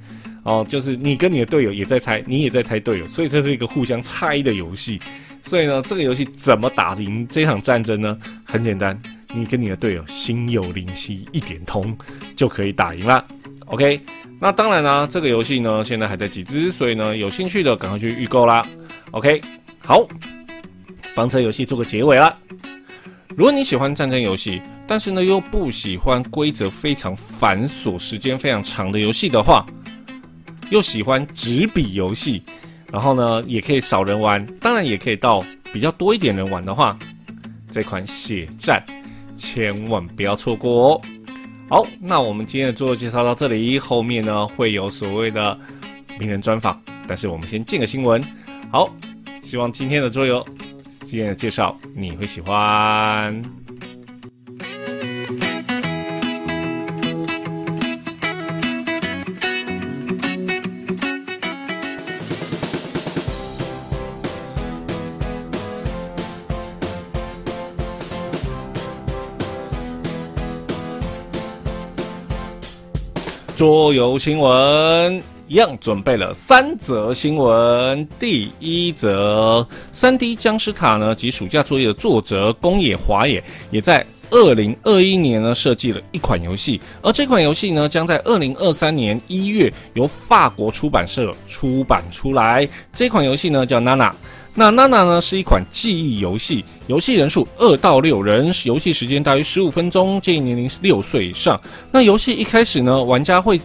[0.43, 4.99] 哦，就是你跟你的队友也在猜，你也在猜队友，所以这是一个互相猜的游戏，
[5.43, 8.17] 所以呢，这个游戏怎么打赢这场战争呢？
[8.43, 8.99] 很简单。
[9.34, 11.98] 你跟你的队友心有灵犀一点通，
[12.36, 13.26] 就可以打赢了。
[13.65, 14.00] OK，
[14.39, 18.65] 那当然啦，这个游戏呢现在还在集资，所以呢有兴趣的赶快去预购啦。
[19.12, 19.41] OK，
[19.80, 20.06] 好，
[21.15, 22.38] 房车游戏做个结尾了。
[23.30, 29.65] 如果你喜欢战争游戏，但是呢又不喜欢规则非常繁琐、时间非常长的游戏的话，
[30.70, 32.44] 又喜欢纸笔游戏，
[32.91, 35.41] 然后呢也可以少人玩，当然也可以到
[35.72, 37.00] 比较多一点人玩的话，
[37.72, 38.84] 这款血战。
[39.41, 41.01] 千万不要错过哦！
[41.67, 45.58] 好，那我们今天的桌游介绍到这里，后面呢会有所谓的
[46.19, 48.23] 名人专访，但是我们先见个新闻。
[48.71, 48.93] 好，
[49.41, 50.45] 希望今天的桌游
[51.06, 53.61] 今天的介绍你会喜欢。
[73.62, 78.08] 桌游新闻一样准备了三则新闻。
[78.19, 92.67] 第一则，三 D 僵尸塔呢及暑假作业的作者宫野华也也在二零二一年呢设计了一款游戏，而这款游戏呢将在二零二三年一月由法国出版社出版出来。
[92.91, 94.12] 这款游戏呢叫娜娜。
[94.54, 101.60] 那娜娜呢是一款记忆游戏，游戏人数二到六人，游戏时间大约十五分钟，建议年龄是六岁以上。
[101.90, 103.60] 那游戏一开始呢，玩家会，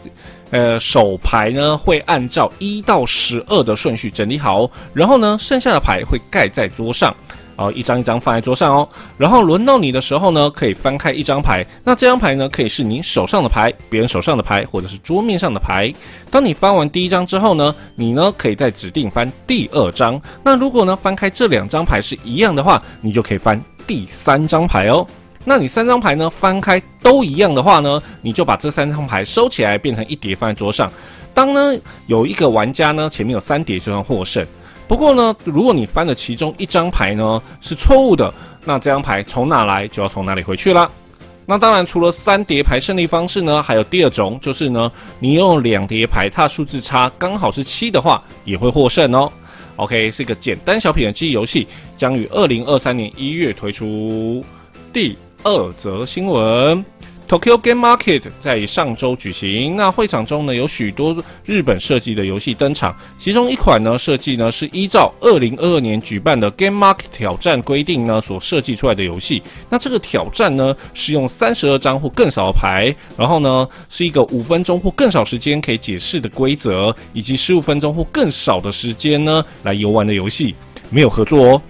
[0.50, 7.14] 呃，手牌呢会按照一到十二的顺序整理好，然后呢，剩下的牌会盖在桌上。
[7.56, 11.64] 哦，一张一张放在桌上哦，然后轮到你的时候呢，可以翻开一张牌。
[11.82, 15.92] 那这张牌呢，可以是你手上的牌、别人手上的牌，或者是桌面上的牌。
[16.30, 20.20] 当你翻完第一张之后呢，你呢可以再指定翻第二张。
[20.42, 25.06] 那如果呢翻开这两张牌是一样的话，你就可以翻第三张牌哦。
[25.44, 30.90] 那你三张牌呢翻开都一样的话呢，你就把这三张牌收起来，变成一叠放在桌上。
[31.32, 31.74] 当呢
[32.06, 34.44] 有一个玩家呢前面有三叠就算获胜。
[34.88, 38.32] 不过呢，如果你翻的其中一张牌呢是错误的，
[38.64, 40.88] 那这张牌从哪来就要从哪里回去啦。
[41.44, 49.30] 那当然，除了三叠牌胜利方式呢，还有第二种，就是呢，你用两叠牌，它数字差刚好是七的话，也会获胜哦。
[49.76, 54.44] OK，是一个简单小品的记忆游戏，将于二零二三年一月推出。
[54.92, 56.84] 第二则新闻。
[57.28, 69.42] Tokyo Game Market 在上周举行，那会场中呢有许多日本设计的游戏登场，其中一款呢设计呢是依照二零二二年举办的 Game Market 挑战规定呢所设计出来的游戏。
[69.68, 80.54] 那这个挑战呢是用三十二张或更少的牌，然后呢是一个五分钟或更少时间可以解释的规则，以及十五分钟或更少的时间呢来游玩的游戏，
[80.90, 81.62] 没有合作哦。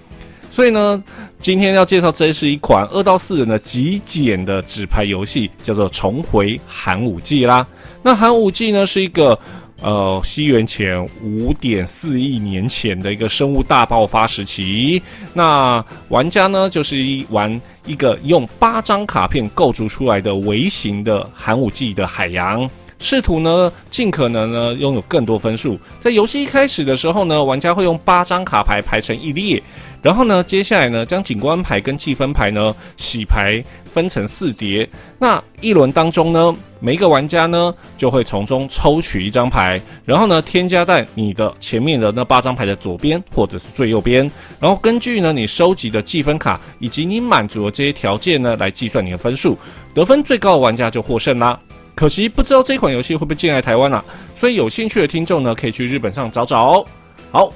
[0.56, 1.04] 所以呢，
[1.38, 7.66] 今天要介绍这是一款二到四人的极简的纸牌游戏，叫做《重回寒武纪》啦。
[8.02, 9.38] 那寒武纪呢，是一个
[9.82, 15.02] 呃西元前五点四亿年前的一个生物大爆发时期。
[15.34, 22.66] 那玩家呢，就是一玩一个用八张卡片构筑出来的微型的寒武纪的海洋。
[22.98, 25.78] 试图呢，尽可能呢拥有更多分数。
[26.00, 29.62] 在游戏一开始的时候呢，玩家会用八张卡牌排成一列，
[30.06, 34.88] 然后呢，接下来呢，将景观牌跟计分牌呢洗牌分成四叠。
[35.18, 49.58] 那一轮当中呢，每一个玩家呢就会从中抽取一张牌，然后呢添加在你的前面的那八张牌的左边或者是最右边，然后根据呢你收集的计分卡以及你满足的这些条件呢来计算你的分数，
[49.92, 51.58] 得分最高的玩家就获胜啦。
[51.96, 54.04] 可惜不知道这款游戏会不会进来台湾啊？
[54.36, 56.86] 所以有兴趣的听众呢，可以去日本上找找哦。
[57.32, 57.52] 好，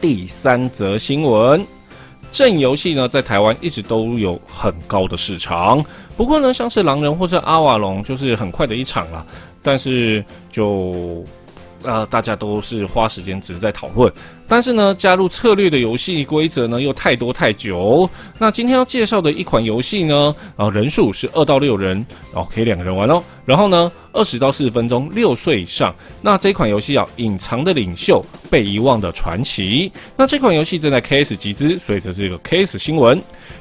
[0.00, 1.66] 第三则新闻，
[2.32, 5.84] 正游戏呢在台湾一直都有很高的市场，
[6.16, 9.26] 不过呢，像是狼人或者阿瓦隆就是很快的一场了，
[9.62, 11.24] 但是就。
[11.86, 14.12] 呃，大家都是花时间只是在讨论，
[14.48, 18.10] 但是呢，加入策略的游戏规则呢又太多太久。
[18.38, 23.22] 那今天要介绍的一款游戏呢，啊，人数是二到六人，哦，可以两个人玩哦。
[23.44, 25.94] 然后呢，二十到四十分钟，六岁以上。
[26.20, 28.20] 那这款游戏叫《隐藏的领袖：
[28.50, 29.88] 被遗忘的传奇》。
[30.16, 33.16] 那这款游戏正在 KS 集资，所以这是一个 KS 新闻。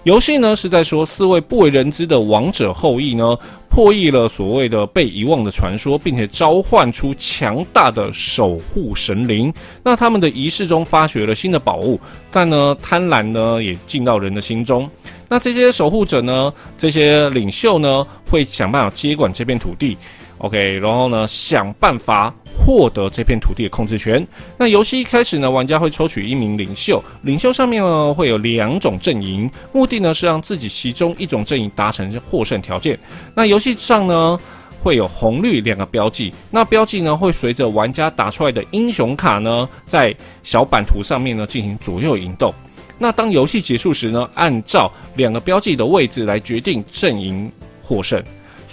[0.06, 3.38] 游戏呢是在说四位不为人知的王者后裔呢。
[3.68, 9.54] 破译了所谓的被遗忘的传说，并且召唤出强大的守护神灵。
[9.84, 12.00] 那他们的仪式中发掘了新的宝物，
[12.32, 14.90] 但呢，贪婪呢也进到人的心中。
[15.28, 19.98] 那这些守护者呢，这些领袖呢，会想办法接管这片土地。
[20.46, 24.26] OK，然后呢，想办法获得这片土地的控制权。
[24.60, 32.98] 那游戏一开始呢，玩家会抽取一名领袖，领袖上面呢会有两种阵营，目的呢是让自己其中一种阵营达成获胜条件。
[33.34, 34.38] 那游戏上呢
[34.84, 42.54] 会有红绿两个标记，那标记呢会随着玩家打出来的英雄卡呢，在小版图上面呢进行左右移动。
[43.00, 47.52] 那当游戏结束时呢，按照两个标记的位置来决定阵营
[47.82, 48.24] 获胜。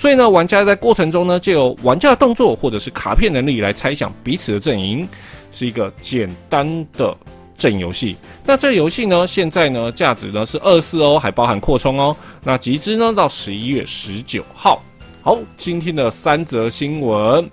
[0.03, 5.09] 所以呢，玩家在过程中呢，就由玩家的动作或者是卡片能力来猜想彼此的阵营，
[5.53, 7.17] 是一个简单的
[7.57, 8.17] 阵营游戏。
[8.45, 12.17] 那这游戏呢，现在呢价值呢是二四哦，还包含扩充哦。
[12.43, 14.83] 那集资呢到十一月十九号。
[15.23, 17.49] 好，今天的三则新闻，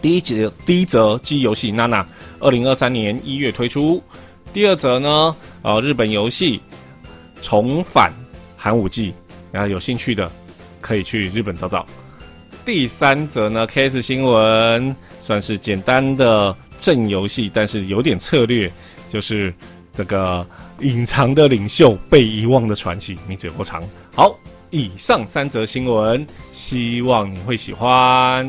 [0.00, 2.06] 第一节第一则机游戏娜娜，
[2.38, 4.00] 二零二三年一月推出。
[4.52, 6.60] 第二则呢，呃，日本游戏
[7.42, 8.12] 重返
[8.56, 9.12] 寒武纪，
[9.50, 10.30] 然后有兴趣的。
[10.84, 11.86] 可以去日本找找。
[12.62, 18.70] 第三则呢，KS 新闻算是简单的正游戏，但是有点策略，
[19.08, 19.52] 就是
[19.94, 20.46] 这个
[20.80, 23.82] 隐藏的领袖被遗忘的传奇，名字有多长？
[24.14, 28.46] 好，以上三则新闻，希望你会喜欢。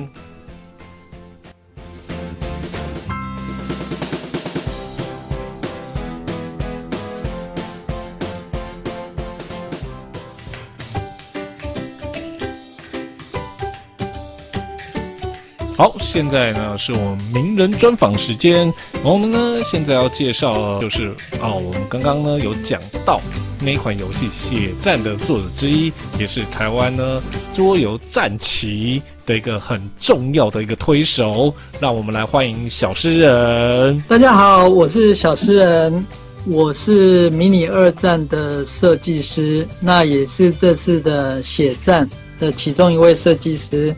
[15.77, 18.73] 好，现在呢是我们名人专访时间。
[19.03, 21.09] 我们呢现在要介绍就是
[21.41, 23.19] 啊，我们刚刚呢有讲到
[23.59, 27.21] 那款游戏《血战》的作者之一，也是台湾呢
[27.53, 31.53] 桌游战旗的一个很重要的一个推手。
[31.81, 34.01] 让我们来欢迎小诗人。
[34.07, 36.05] 大家好，我是小诗人，
[36.45, 42.09] 我是迷你二战的设计师，那也是这次的《血战》
[42.41, 43.93] 的其中一位设计师。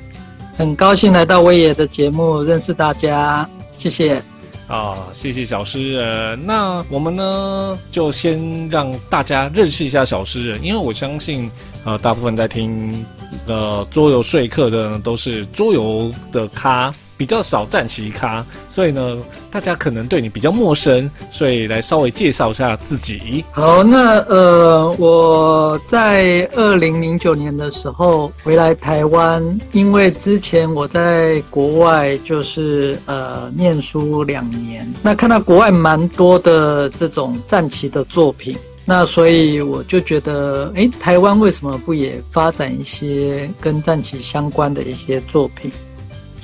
[0.58, 3.48] 很高兴来到威爷的节目，认识大家，
[3.78, 4.20] 谢谢。
[4.68, 6.46] 啊，谢谢小诗人。
[6.48, 11.50] 那我们呢，就先让大家认识一下小诗人，因为我相信，
[11.86, 13.06] 呃，大部分在听
[13.46, 16.92] 呃桌游说客的都是桌游的咖。
[17.18, 19.18] 比较少战旗咖，所以呢，
[19.50, 23.44] 大家可能对你比较陌生，所以来稍微介绍一下自己。
[23.52, 38.56] 好，那呃，我在二零零九年的时候回来台湾，因为之前我在国外就是呃念书两年，那看到国外蛮多的这种战旗的作品，
[38.86, 45.72] 那所以我就觉得，哎，台湾为什么不也发展一些跟战旗相关的一些作品？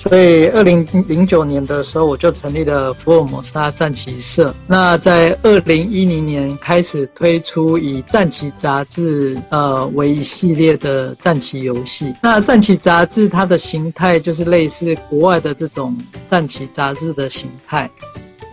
[0.04, 4.54] 所以，二零零九年的时候，我就成立了福尔摩斯战棋社。
[4.68, 12.14] 那在二零一零年开始推出以战旗杂志呃为一系列的战旗游戏。
[12.22, 15.98] 那战旗杂志它的形态就是类似国外的这种
[16.28, 17.90] 战旗杂志的形态。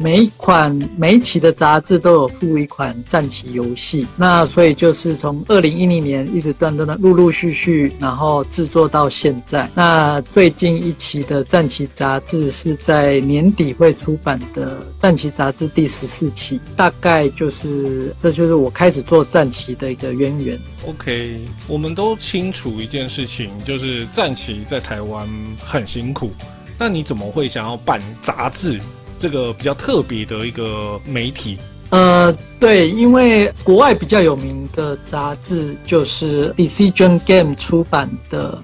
[0.03, 9.69] 每一款每一期的杂志都有附一款战棋游戏，那所以就是从二零一零年一直断断的陆陆续续，然后制作到现在。
[9.75, 20.59] 那最近一期的战棋杂志是在年底会出版的战棋杂志第十四期，大概就是这就是我开始做战棋的一个渊源。
[20.87, 21.39] OK，
[21.69, 25.29] 我们都清楚一件事情，就是战棋在台湾
[25.63, 26.33] 很辛苦，
[26.79, 28.81] 那你怎么会想要办杂志？
[29.21, 31.59] 这个比较特别的一个媒体，
[31.91, 38.59] 呃，对，因为国外比较有名的杂志就是 Decision Game 出版的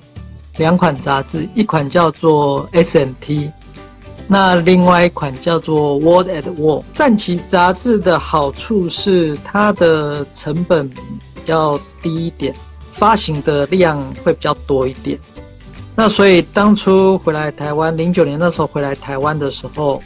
[0.57, 3.50] 两款杂志，一款叫做 SNT，
[4.26, 6.82] 那另外一款叫做 World at War。
[6.94, 10.96] 战旗杂志的好处是它的成本比
[11.44, 12.54] 较低一点，
[12.90, 15.18] 发行的量会比较多一点。
[15.94, 20.02] 那所以当初回来台湾，零九年那时候回来台湾的时候。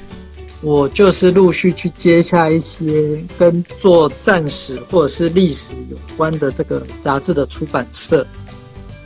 [0.63, 8.27] 我就是陆续去接下一些跟做战史或者是历史有关的这个杂志的出版社，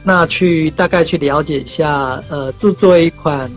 [0.02, 3.50] 那去大概去了解一下，呃，制作一款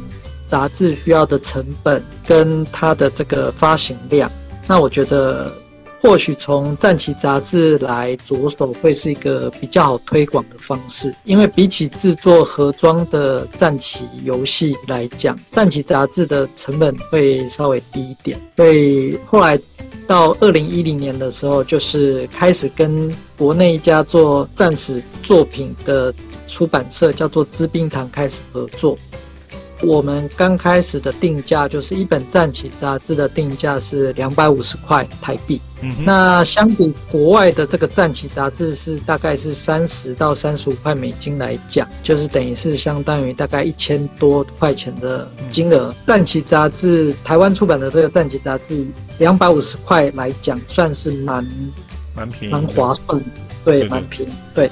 [0.48, 4.32] 杂志需要的成本跟它的这个发行量。
[4.68, 5.52] 那我觉得。
[6.00, 18.40] 或许从战旗杂志来着手会是一个比较好推广的方式，因为比起制作盒装的战旗游戏来讲，战旗杂志的成本会稍微低一点。
[18.56, 19.60] 所以后来
[20.06, 26.14] 到二零一零年的时候，就是开始跟国内一家做战史作品的
[26.48, 28.98] 出版社，叫做知冰堂开始合作。
[29.82, 35.62] 我们刚开始的定价就是一本战旗杂志的定价是两百五十块台币。
[35.82, 45.94] 嗯，那相比国外的这个战旗杂志是大概是三十到三十五块美金来讲，就是等于是相当于大概一千多块钱的金额。
[46.08, 48.84] 战旗杂志台湾出版的这个战旗杂志
[49.20, 51.46] 两百五十块来讲，算是蛮
[52.16, 53.22] 蛮便宜、蛮划算，
[53.64, 54.68] 对，蛮便宜，对。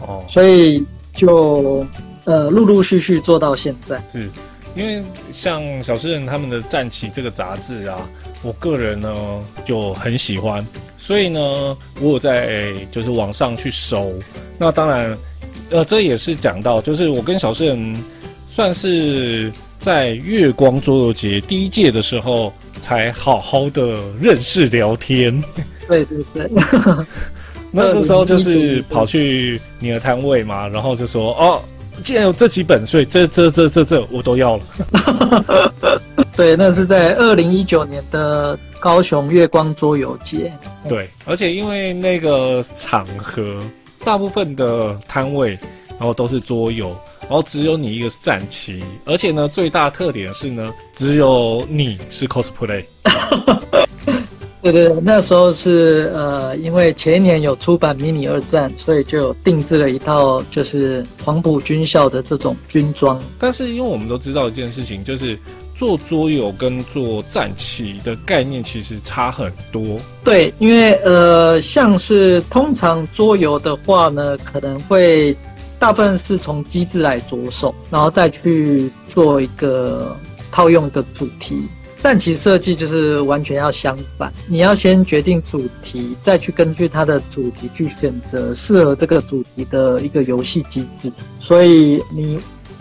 [0.00, 1.84] 哦，所以就。
[2.24, 4.30] 呃，陆陆续续做到现在，是
[4.74, 5.02] 因为
[5.32, 7.98] 像小诗人他们的战旗这个杂志啊，
[8.42, 9.12] 我个人呢
[9.64, 10.64] 就很喜欢，
[10.96, 11.40] 所以呢，
[12.00, 14.14] 我有在就是网上去搜。
[14.56, 15.18] 那当然，
[15.70, 18.02] 呃，这也是讲到，就是我跟小诗人
[18.48, 25.42] 算是在月光桌游节第一届的时候才好好的认识聊天。
[25.88, 26.48] 对对对，
[27.72, 31.60] 那个时候就是 跑去你的摊位嘛，然后就说哦。
[32.02, 34.62] 既然有这几本，所以这这这这这我都要了。
[36.36, 40.52] 对，那是在二零一九年的高雄月光桌游节。
[40.88, 43.62] 对，而且因为那个场合，
[44.04, 45.50] 大部分的摊位，
[45.98, 46.88] 然后都是桌游，
[47.20, 52.82] 然后只有你一个是战旗，而且呢，最大特点是呢，只有你是 cosplay。
[54.62, 63.20] 对对，那时候是呃，因为前一年有出版迷你二战，所以就定制了一套就是黄埔军校的这种军装。
[63.40, 65.36] 但是因为我们都知道一件事情，就是
[65.74, 69.98] 做桌游跟做战棋的概念其实差很多。
[70.22, 75.36] 对，因为呃，像是通常桌游的话呢，可能会
[75.80, 80.16] 大部分是从机制来着手，然后再去做一个
[80.52, 81.56] 套用的主题。
[82.02, 91.12] 但其设计就是完全要相反，你要先决定主题，再去根据它的主题去选择适合这个主题的一个游戏机制。
[91.38, 92.40] 所以你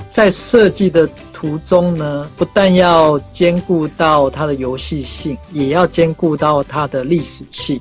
[0.09, 7.79] 在设计的途中呢，不但要兼顾到它的游戏性，也要兼顾到它的历史性。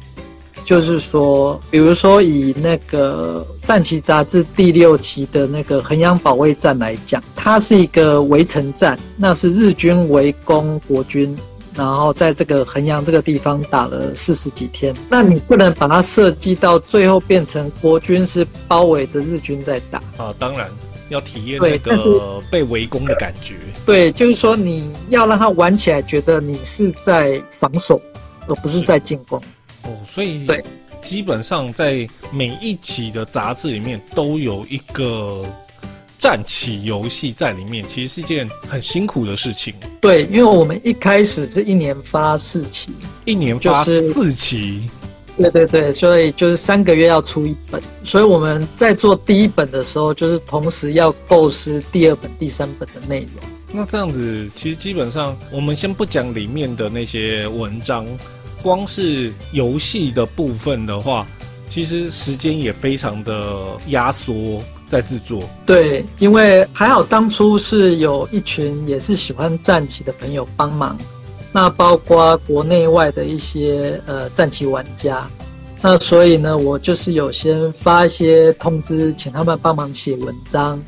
[0.71, 11.37] 就是说，比如说以那个《战旗》杂志第六期的那个衡阳保卫战来讲，它是一个围城战，那是日军围攻国军，
[11.75, 14.95] 然后在这个衡阳这个地方打了四十几天。
[15.09, 20.33] 那你不能把它设计到最后变成国军是包围着日军在打啊！
[20.39, 20.71] 当然
[21.09, 23.57] 要体验那个被围攻的感觉。
[23.85, 28.01] 对，就是说你要让他玩起来，觉得你是在防守，
[28.47, 29.43] 而不是在进攻。
[29.85, 30.63] 哦，所以对，
[31.03, 35.45] 基本上在每一期的杂志里面都有一个
[36.19, 39.73] 战棋游戏在里面，其实是一件很辛苦的事情。
[40.01, 42.91] 对，因为我们一开始是一年发四期，
[43.25, 44.91] 一年发四期，
[45.39, 47.83] 对对对，所以就是三个月要出一本。
[48.05, 53.43] 所以我们在做第一本的时候，就是同时要构思第二本、第三本的内容。
[53.73, 58.07] 那这样子，其实基本上我们先不讲里面的那些文章。
[58.63, 61.27] 光是游戏的部分的话，
[61.69, 65.43] 其实时间也非常的压缩在制作。
[65.65, 70.99] 对，因为还好当初是有一群也是喜欢战棋的朋友帮忙，
[71.53, 75.27] 那包括国内外的一些呃战棋玩家，
[75.81, 80.83] 那所以呢，我就是有先发一些通知，请他们帮忙写文章，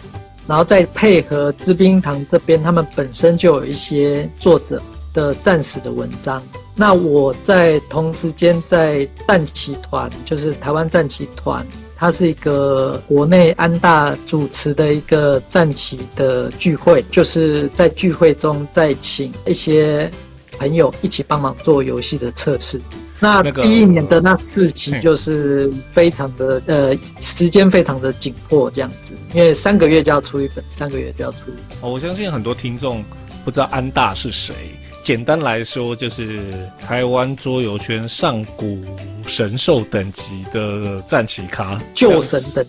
[0.46, 4.82] 然后再配合知冰堂这边，他们本身就有一些作者
[5.12, 6.42] 的战史的文章。
[6.74, 20.10] 那我在同时间在战旗团，就是台湾战旗团，它是一个国内安大主持的一个战旗的聚会，就是在聚会中再请一些
[20.58, 22.80] 朋友一起帮忙做游戏的测试。
[23.20, 31.38] 那第一年的那四期就是非常的呃时间非常的紧迫这样子，因为三个月就要出一本，三个月就要出。
[31.82, 33.04] 哦，我相信很多听众
[33.44, 34.54] 不知道安大是谁。
[35.02, 38.84] 简单来说，就是台湾桌游圈上古
[39.26, 42.64] 神兽等级的战旗咖，旧神等，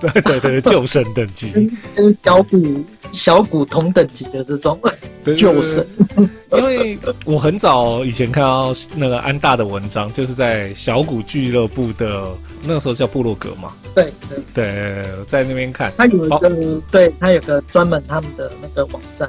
[0.00, 1.50] 对 对对，旧神等级，
[1.96, 4.78] 跟小古小古同等级的这种。
[5.36, 5.86] 旧神。
[6.52, 12.30] 因为我很早以前看到那个安大的文章，就是在小古俱乐部的
[12.62, 14.38] 那个时候叫部落格嘛，对对。
[14.54, 19.28] 对，在那边看，他有一个，对他有个专门他们的那个网站。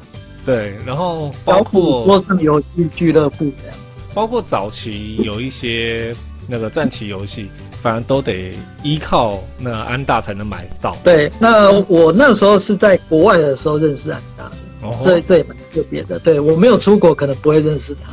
[0.50, 6.16] 对， 然后包括陌生游戏俱乐部这样子，包括早期有一些
[6.48, 7.48] 那个战棋游戏，
[7.82, 10.98] 反正都得依靠那安大才能买到。
[11.04, 16.18] 对，那我那时候是在国外的时候认识安大的，这这也蛮特别的。
[16.18, 18.12] 对我没有出国，可能不会认识他。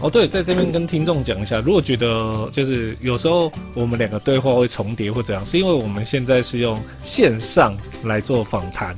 [0.00, 8.96] 哦，对，在这边跟听众讲一下，如果觉得就是有时候我们两个对话会重叠或怎样，是因为我们现在是用线上来做访谈。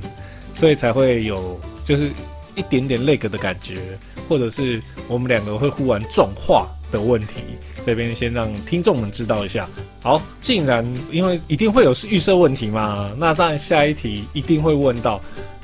[0.53, 2.09] 所以才会有就是
[2.55, 3.97] 一点点累个的感觉，
[4.29, 7.41] 或者是我们两个会忽然撞话的问题，
[7.85, 9.67] 这边先让听众们知道一下。
[10.01, 15.19] 好，既然因为一定会有预设问题嘛，那当然下一题一定会问到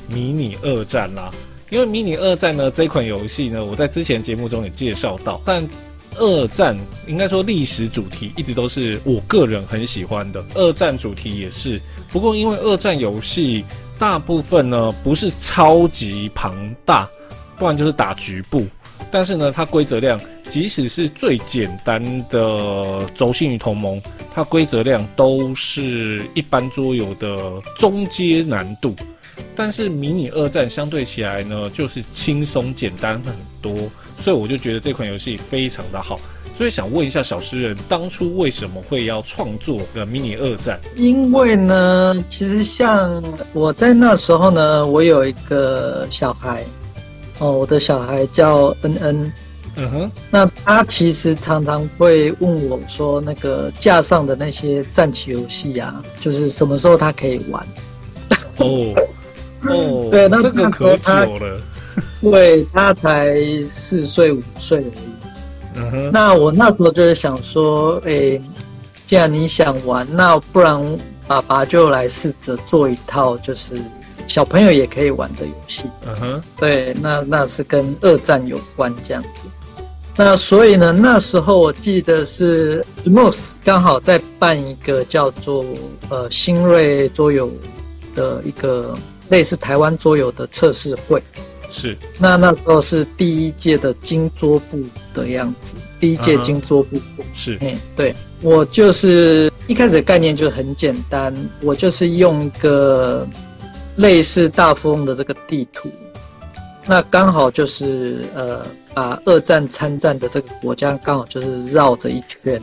[0.08, 1.32] 迷你二战啦。
[1.70, 5.64] 因为迷你二战呢这款游戏呢，我在之前节目中也介绍到，但
[6.16, 6.76] 二战
[7.06, 11.80] 应该说历史主题一直都是我个人很喜欢的，二战主题也是。
[12.12, 13.64] 不过因为二战游戏。
[14.00, 17.08] 大部分呢不是超级庞大，
[17.58, 18.66] 不然就是打局部。
[19.12, 20.20] 但是呢，它规则量，
[20.50, 24.02] 即使是最简单的轴心与同盟，
[24.34, 28.96] 它规则量都是一般桌游的中阶难度。
[29.56, 33.90] 但是迷你二战相对起来呢，就是轻松简单很多。
[34.18, 36.20] 所以我就觉得这款游戏非常的好。
[36.60, 40.78] 所以想问一下小诗人，当初为什么会要创作个迷你二战？
[40.98, 46.62] 因为呢，其实像我在那时候呢，我有一个小孩，
[47.38, 49.32] 哦，我的小孩叫恩恩，
[49.78, 57.66] 嗯哼，那他其实常常会问我说，那个架上的那些战棋游戏啊，就是什么时候他可以玩？
[58.58, 58.94] 哦
[59.64, 61.62] 哦，对，那这个可久了，
[62.22, 63.34] 对他才
[63.66, 65.19] 四岁五岁而已。
[66.12, 68.42] 那我那时候就是想说，诶，
[69.08, 70.82] 既然你想玩，那不然
[71.28, 73.80] 爸爸就来试着做一套，就是
[74.28, 75.86] 小朋友也可以玩的游戏。
[76.06, 79.44] 嗯哼，对，那那是跟二战有关这样子。
[80.16, 85.64] 那所以呢，那时候我记得是 Moss 刚好在办一个叫做
[86.10, 87.50] 呃新锐桌游
[88.14, 88.98] 的一个
[89.30, 91.24] 类似台湾桌游的测试会。
[91.72, 94.80] 是，那那时候是第一届的金桌布
[95.14, 97.00] 的样子，第一届金桌布。
[97.34, 103.28] 是，哎，对我就是一开始的概念就很简单，我就是用一个
[103.98, 105.90] 类似大富翁的这个地图，
[106.86, 112.62] 那刚好就是呃把二战参战的这个国家刚好就是绕着一圈，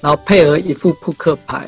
[0.00, 1.66] 然后配合一副扑克牌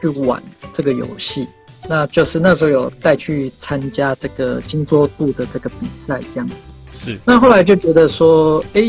[0.00, 0.42] 去玩
[0.74, 1.46] 这个游戏。
[1.90, 6.54] 那就是那时候有带去参加这个金桌布的这个比赛，这样子。
[6.96, 7.18] 是。
[7.24, 8.80] 那后来就觉得说，哎，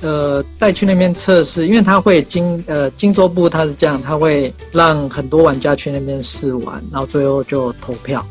[0.00, 8.26] 呃，带去那边测试，因为他会金呃金桌布他是这样，他会让很多玩家去那边试玩，然后最后就投票。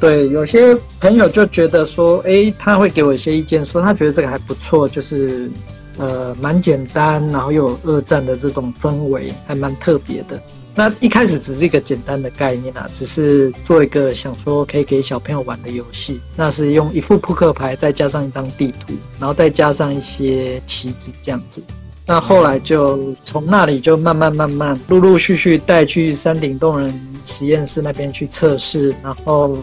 [0.00, 5.48] 对，有些朋友就觉得说，哎，他会给我一些意见，说他觉得这个还不错，就是
[5.96, 10.42] 呃蛮简单，然后又有二战的这种氛围，还蛮特别的。
[10.78, 16.20] 那一开始只是一个简单的概念啊，只是做一个想说可以给小朋友玩的游戏。
[16.36, 21.60] 那是用一副扑克牌，再加上一张地图，然后再加上一些棋子这样子。
[22.06, 29.58] 那后来就从那里就慢慢慢慢，陆陆续续带去山顶洞人实验室那边去测试，然后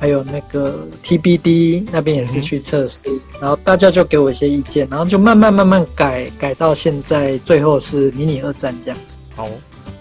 [0.00, 3.02] 还有那个 TBD 那边也是去测试，
[3.38, 9.18] 然后大家就给我一些意见，然后就慢慢慢慢改改到现在，最后是迷你二战这样子。
[9.34, 9.46] 好。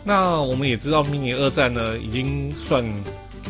[0.07, 2.85] 那我们也知道，迷你二战呢已经算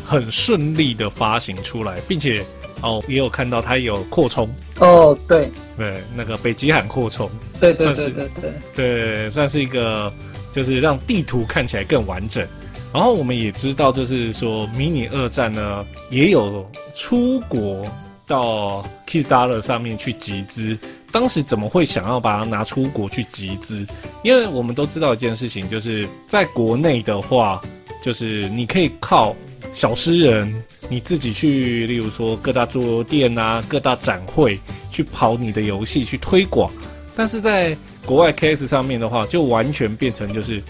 [0.04, 2.42] 很顺利的发行出来，并且
[2.80, 4.48] 哦也有看到它有扩充
[4.80, 7.30] 哦，对对，那个北极海扩充，
[7.60, 10.10] 对对对对对对，算是一个
[10.50, 12.46] 就是让地图看起来更完整。
[12.90, 17.86] 然后我们也知道，就是说迷你二战呢也有出国
[18.26, 20.78] 到 Kickstarter 上面去集资。
[21.12, 23.86] 当时怎么会想要把它拿出国去集资？
[24.22, 27.60] 因为我们都知道一件事情，就是在国内的话，
[28.02, 29.34] 就是你可以靠
[29.72, 34.58] 小诗人你自己去，例如说各大桌游店啊、各大展会
[34.90, 36.70] 去跑你的游戏去推广。
[37.14, 40.62] 但是在国外 KS 上面的话，就完全变成就是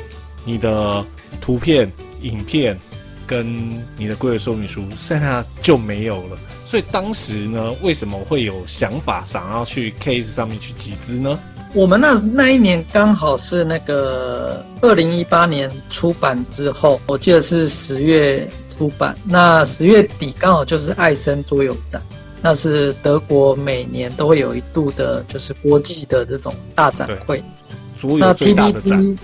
[0.45, 1.05] 你的
[1.41, 1.91] 图片、
[2.22, 2.78] 影片
[3.27, 6.39] 跟你的规则说明书，剩下就没有了。
[6.64, 11.39] 所以当时呢，为什么会有想法想要去 Case 上面去集资呢？
[11.74, 18.49] 我们那那一年刚好是那个二零一八年出版之后，我记得是十月
[18.79, 19.14] 出版。
[19.24, 22.01] 那十月底刚好就是爱森桌游展，
[22.41, 27.43] 那是德国每年都会有一度的，就是国际的这种大展会。
[28.03, 29.16] 那 TBD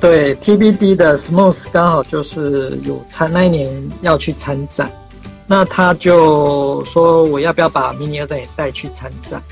[0.00, 4.90] 对 TBD 的 Smooth 刚好就是有参那一年要去参展。
[5.46, 9.42] 那他就说我要不要把迷你二战也带去参展？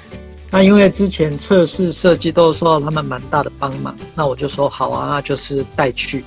[0.51, 6.25] 那因为之前测试设计都受到他们蛮大的帮忙，那我就说好啊，那就是带去。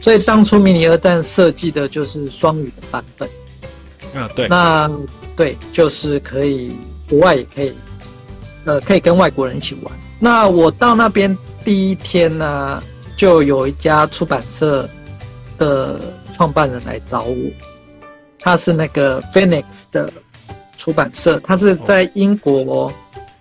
[0.00, 3.28] 所以当初迷你二战设计的就是双语的版本。
[4.14, 4.46] 嗯，对。
[4.46, 4.88] 那
[5.36, 6.70] 对，就是可以
[7.08, 7.72] 国外也可以，
[8.64, 9.92] 呃，可以跟外国人一起玩。
[10.20, 12.82] 那我到那边第一天呢，
[13.18, 14.88] 就有一家出版社
[15.58, 16.00] 的
[16.36, 17.36] 创办人来找我。
[18.38, 20.10] 他是那个 Phoenix 的
[20.78, 22.90] 出版社，他是在英国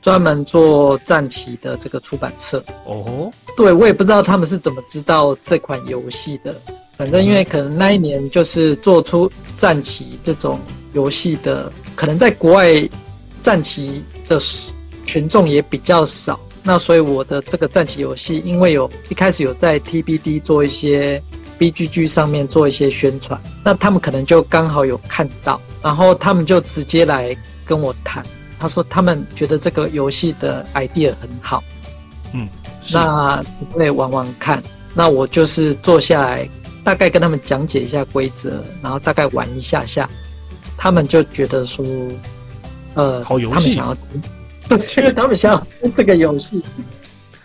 [0.02, 2.62] 专门做战旗的这个出版社。
[2.86, 6.56] 哦，对我也不知道他们是怎么知道这款游戏的。
[6.98, 10.60] 反正因为可能那一年就是做出战旗这种
[10.94, 12.68] 游戏的，可能在国外
[13.40, 14.42] 战旗的
[15.06, 16.40] 群众也比较少。
[16.68, 21.20] 那所以我的这个战棋游戏，因为有一开始有在 TBD 做一些。
[21.60, 28.24] B G G 上面做一些宣传，那他们可能就刚好有看到，然后他们就直接来跟我谈。
[28.60, 31.64] 他说他们觉得这个游戏的 idea 很好，
[32.32, 32.48] 嗯，
[32.94, 33.44] 那
[33.74, 34.62] 可以玩玩看。
[34.94, 36.48] 那我就是坐下来，
[36.84, 40.08] 大概跟他们讲解一下规则，然后大概玩一下下，
[40.78, 41.84] 他们就觉得说，
[42.94, 43.98] 呃，好游戏，他们想要，
[44.70, 46.62] 对，他们想要这个游戏。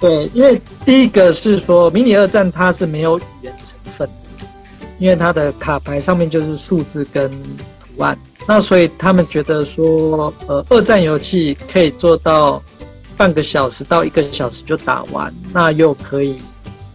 [0.00, 4.08] 对，因为第一个是说迷你二战它是没有语言成分，
[4.98, 8.18] 因为它的卡牌上面就是数字跟图案，
[8.48, 12.60] 那所以他们觉得说，呃，二战游戏可以做到
[13.16, 16.36] 半个小时到一个小时就打完，那又可以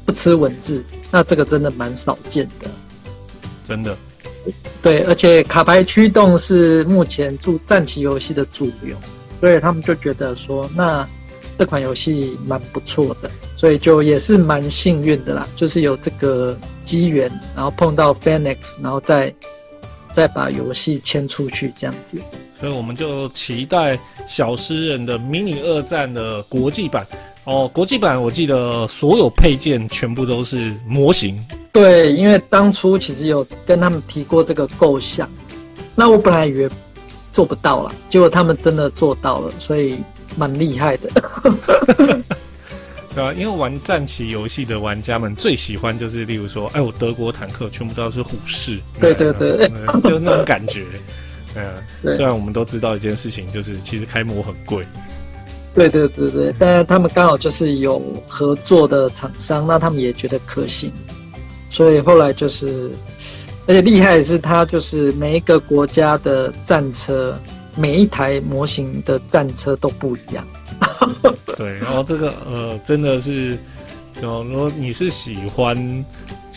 [0.05, 2.69] 不吃文字，那这个真的蛮少见的，
[3.65, 3.97] 真的。
[4.81, 8.97] 对，而且卡牌驱动是目前主战棋游戏的主流，
[9.39, 11.07] 所以他们就觉得说那。
[11.59, 19.33] 这款游戏蛮不错的，所以就也是蛮幸运的啦，就是有这个机缘，然后碰到 Phoenix，然后再
[20.11, 22.19] 再把游戏签出去这样子。
[22.59, 27.03] 所以我们就期待小诗人的迷你二战的国际版
[27.45, 31.43] 哦，国际版我记得所有配件全部都是模型。
[31.71, 35.27] 对，因为当初其实有跟他们提过这个构想，
[35.95, 36.69] 那我本来以为
[37.37, 39.95] 做不到了，结果他们真的做到了，所以
[40.35, 41.07] 蛮厉害的。
[43.13, 49.69] 对啊，因为玩战棋游戏的玩家们最喜欢就是，例如说，哎，我德国坦克全部都是虎式， 对对对，
[50.01, 50.83] 就那种感觉。
[51.53, 51.75] 嗯，
[52.17, 54.83] 虽然我们都知道一件事情，就是其实开模很贵。
[55.75, 60.91] 对对对对，但是他们刚好就是有合作的厂商，那他们也觉得可行，
[61.69, 62.89] 所以后来就是，
[63.67, 67.37] 而且厉害的是，它就是每一个国家的战车，
[67.75, 70.47] 每一台模型的战车都不一样。
[71.57, 73.57] 对，然后这个呃，真的是，
[74.21, 76.05] 如果你是喜欢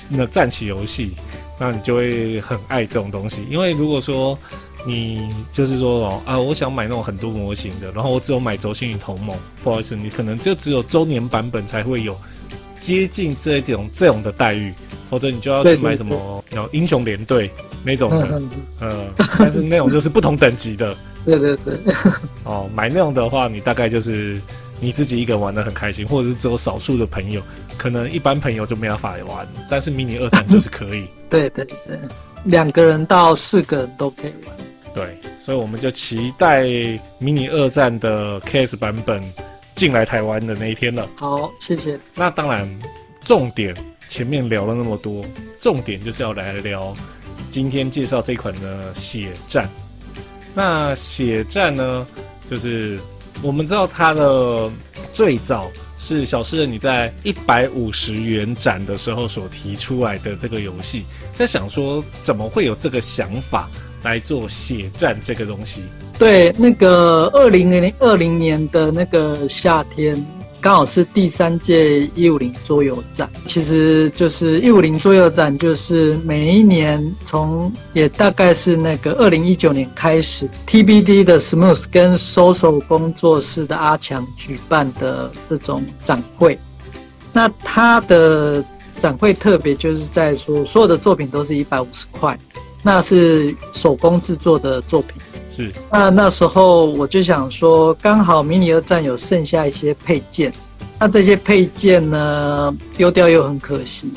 [0.08, 1.12] 那战棋游戏，
[1.58, 3.44] 那你就会很爱这种东西。
[3.50, 4.38] 因为如果说
[4.86, 12.16] 你就是说哦啊，我想买那种很多模型的，然后我只有买轴心与同盟，不好意思，你可能就只有周年版本才会有
[12.80, 14.72] 接近这种这种的待遇，
[15.08, 17.50] 否则你就要去买什么叫英雄联队
[17.84, 18.42] 那种的，
[18.80, 19.06] 呃，
[19.38, 20.96] 但是那种就是不同等级的。
[21.24, 21.74] 对 对对。
[22.44, 24.40] 哦，买那种的话，你大概就是。
[24.82, 27.42] 你自己一个人玩的很开心，或者是只有少数的朋友，
[27.76, 31.06] 可能一般朋友就没办法玩，但是迷你二战就是可以。
[31.28, 31.98] 对对对，
[32.44, 34.56] 两个人到四个人都可以玩。
[34.94, 36.62] 对，所以我们就期待
[37.18, 39.22] 迷你二战的 KS 版本
[39.74, 41.08] 进来台湾的那一天了。
[41.16, 41.98] 好，谢谢。
[42.14, 42.68] 那当然，
[43.22, 43.74] 重点
[44.08, 45.24] 前面聊了那么多，
[45.58, 46.96] 重点就是要来聊
[47.50, 49.68] 今天介绍这款的血战。
[50.54, 52.06] 那血战呢，
[52.48, 52.98] 就是。
[53.42, 54.70] 我们知道它的
[55.14, 63.70] 最早是小诗人你在一百五十元展的时候所提出来的这个游戏，在想说怎么会有这个想法
[64.02, 65.80] 来做血战这个东西？
[66.20, 70.22] 对，那个二零零二零年的那个夏天。
[70.60, 86.58] 刚好是第三届一五零桌游展，其实就是一五零桌游展，就是每一年从也大概是那个二零一九年开始，TBD 的 Smooth 跟 Social 工作室的阿强举办的这种展会。
[87.32, 88.62] 那他的
[88.98, 92.38] 展会特别就是在说，所有的作品都是一百五十块，
[92.82, 95.14] 那是手工制作的作品。
[95.90, 100.52] 那那时候我就想说，刚好迷你二战有剩下一些配件，
[100.98, 104.12] 那这些配件呢丢掉又很可惜，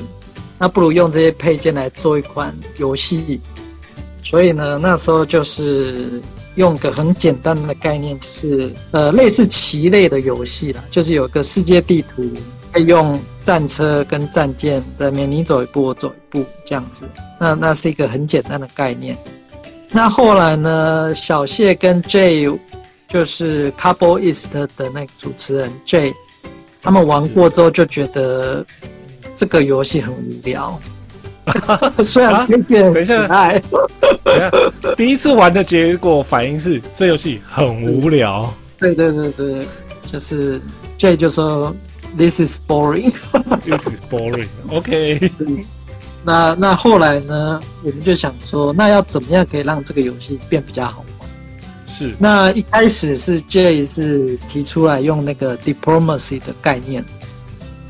[0.60, 3.39] 那不如用这些配件来做一款游戏。
[4.24, 6.22] 所以呢，那时候就是
[6.56, 12.28] 用个很简单的概念，就是呃类似棋类的游戏啦，就是有个世界地图，
[12.72, 17.06] 可以用战车跟战舰在面你走一步我走一步这样子。
[17.39, 19.18] 那那是一个很简单的概念。
[19.96, 21.14] 那后来呢？
[21.14, 22.50] 小谢跟 J，
[23.08, 26.12] 就是 Couple East 的那个主持人 J，
[26.82, 28.66] 他们玩过之后就觉得
[29.36, 30.80] 这个游戏很无聊。
[32.04, 33.62] 虽然推荐很可爱，
[34.98, 38.52] 第一次玩的结果反应是这游戏很无聊。
[38.80, 39.68] 对对对对，
[40.08, 40.60] 就是
[40.98, 41.72] J 就说
[42.18, 45.32] This is boring，This is boring，OK。
[46.24, 47.61] 那那后来呢？
[47.84, 51.30] 我们就想说，那要怎么样可以让这个游戏变比较好玩？
[51.88, 52.13] 是。
[52.17, 57.03] 那一开始是 J 是提出来用那个 diplomacy 的概念，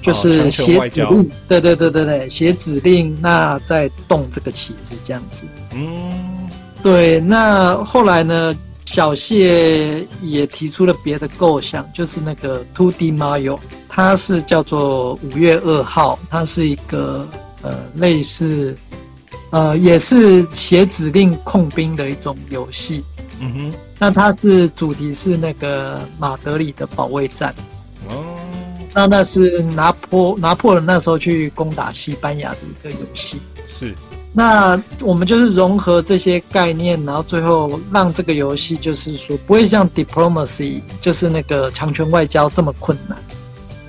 [0.02, 5.44] 就是写指令，对对对对对，写指令，那再动这个旗子这样子。
[5.74, 6.50] 嗯，
[6.82, 7.20] 对。
[7.20, 8.56] 那后来呢？
[8.86, 13.58] 小谢也提出了别的构想，就是那个 Two D Mario，
[13.88, 17.26] 它是叫做五月二号，它是一个。
[17.64, 18.78] 呃，类似，
[19.52, 23.04] 呃，也是写指令控兵的一种游戏。
[23.40, 27.54] 嗯哼，那它是主题是那个马德里的保卫战。
[28.08, 28.38] 哦，
[28.94, 33.42] 那那是拿破拿破仑那时候去攻打西班牙的一个游戏。
[33.66, 33.96] 是，
[34.34, 43.18] 那我们就是融合这些概念，然后最后让这个游戏就是说不会像 diplomacy，就是那个强权外交这么困难。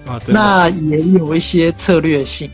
[0.07, 2.51] 啊，那也有一些策略性。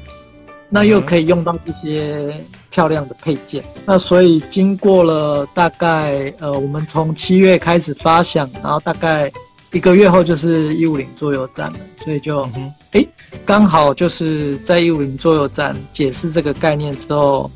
[0.73, 2.33] 那又可以用到一些
[2.71, 9.31] 漂亮的配件，那所以经过了大概呃，我们从七月开始发想，然后大概
[9.73, 12.49] 一个月后就是一五零桌游站了，所以就
[12.93, 13.05] 哎，
[13.45, 17.51] 刚好就是在一五零桌游站解释这个概念之后，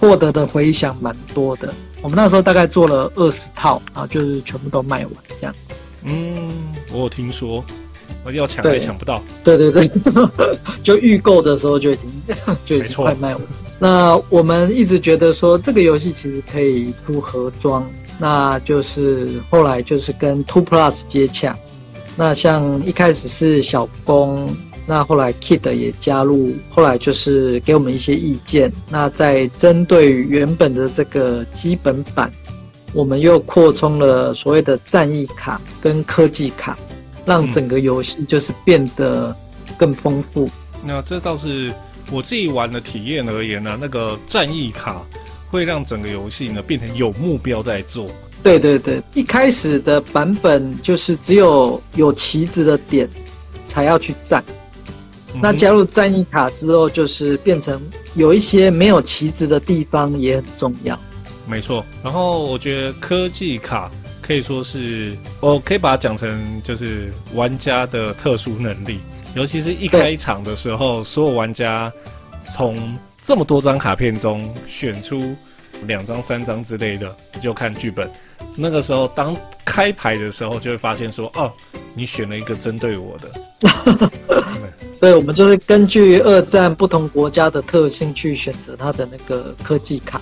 [0.00, 1.72] 获得的回响蛮多的。
[2.02, 5.54] 我们那时候大概做了二十套，然后就是全部都卖完这样。
[6.02, 6.52] 嗯，
[6.92, 7.64] 我有听说。
[8.32, 9.90] 要抢也抢不到，对对对，
[10.82, 12.08] 就预购的时候就已经
[12.64, 13.42] 就已经快卖完。
[13.78, 17.86] 那我们一直觉得说这个游戏其实可以出盒装，
[18.18, 21.54] 那就是后来就是跟 Two Plus 接洽，
[22.16, 24.48] 那像一开始是小工，
[24.86, 28.72] 那后来 Kid 也加入，后来就是给我们一些意见。
[28.88, 32.32] 那在针对原本的这个基本版，
[32.94, 36.78] 我们又扩充了所谓的战役卡跟科技卡，
[37.26, 39.36] 让整个游戏就是变得
[39.76, 40.48] 更丰富。
[40.84, 41.72] 那这倒是
[42.10, 45.02] 我自己玩的体验而言呢，那个战役卡
[45.50, 48.08] 会让整个游戏呢变成有目标在做。
[48.42, 53.08] 对对对，一开始的版本就是只有有旗子的点
[53.66, 54.44] 才要去战，
[55.42, 57.80] 那加入战役卡之后，就是变成
[58.14, 60.96] 有一些没有旗子的地方也很重要。
[61.48, 63.90] 没错，然后我觉得科技卡
[64.26, 68.98] 可以说是，我可以把它讲成就是玩家的特殊能力，
[69.36, 71.92] 尤其是一开场的时候，所有玩家
[72.42, 75.34] 从这么多张卡片中选出
[75.86, 78.10] 两张、三张之类的，就看剧本。
[78.56, 81.52] 那个时候，当开牌的时候，就会发现说：“哦，
[81.94, 84.10] 你选了一个针对我的。
[85.00, 90.20] ”对，我们就是根据二战不同国家的特性去选择它的那个科技卡，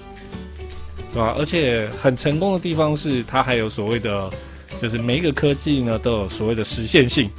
[1.14, 1.32] 对吧？
[1.38, 4.28] 而且很成功的地方是，它还有所谓的，
[4.82, 7.30] 就是每一个科技呢都有所谓的实现性，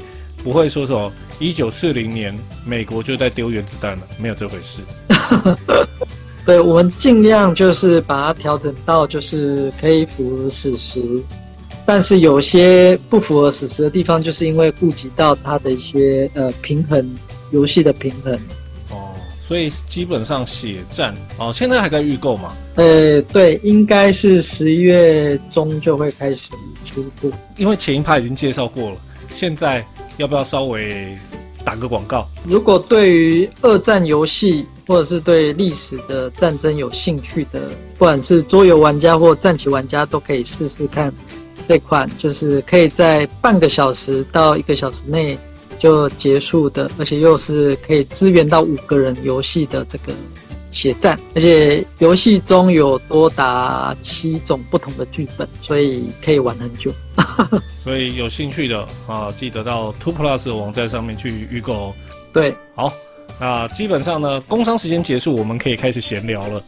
[0.42, 2.34] 不会说什么一九四零年
[2.66, 4.80] 美国就在丢原子弹了，没有这回事。
[6.46, 11.02] 对，我们尽量就是把它调整到就是可以符合史实，
[11.86, 17.06] 但是有些不符合史实的地方，就是因为顾及到它的一些呃平衡
[17.52, 18.40] 游戏的平衡。
[19.46, 22.54] 哦，所以基本上血战哦，现在还在预购嘛？
[22.76, 26.50] 呃，对，应该是十一月中就会开始
[26.84, 27.30] 出货。
[27.58, 28.98] 因为前一趴已经介绍过了，
[29.32, 29.86] 现在
[30.18, 31.18] 要不要稍微
[31.64, 32.28] 打个广告？
[32.44, 34.66] 如果对于二战游戏。
[34.88, 37.60] 或者是对历史的战争有兴趣的，
[37.98, 41.12] 不管是桌游玩家或战棋玩家，都可以试试看
[41.68, 45.36] 这款，就是可以在半个小时到一个小时内
[45.80, 50.14] 就结束的，而且又是可以支援到五个人游戏的这个
[50.72, 56.92] 血战，而且游戏中有多达七种不同的剧本，所以可以玩很久。
[57.84, 61.94] 所以有兴趣的啊，记得到 Two Plus 的网站上面去预购哦。
[62.34, 62.94] 对，好。
[63.38, 66.64] 那基本上呢，工商时间结束，我们可以开始闲聊了。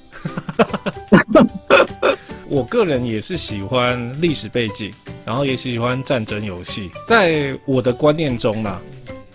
[2.50, 4.92] 我个人也是喜欢历史背景，
[5.26, 6.90] 然后也喜欢战争游戏。
[7.08, 8.80] 在我的观念中呢，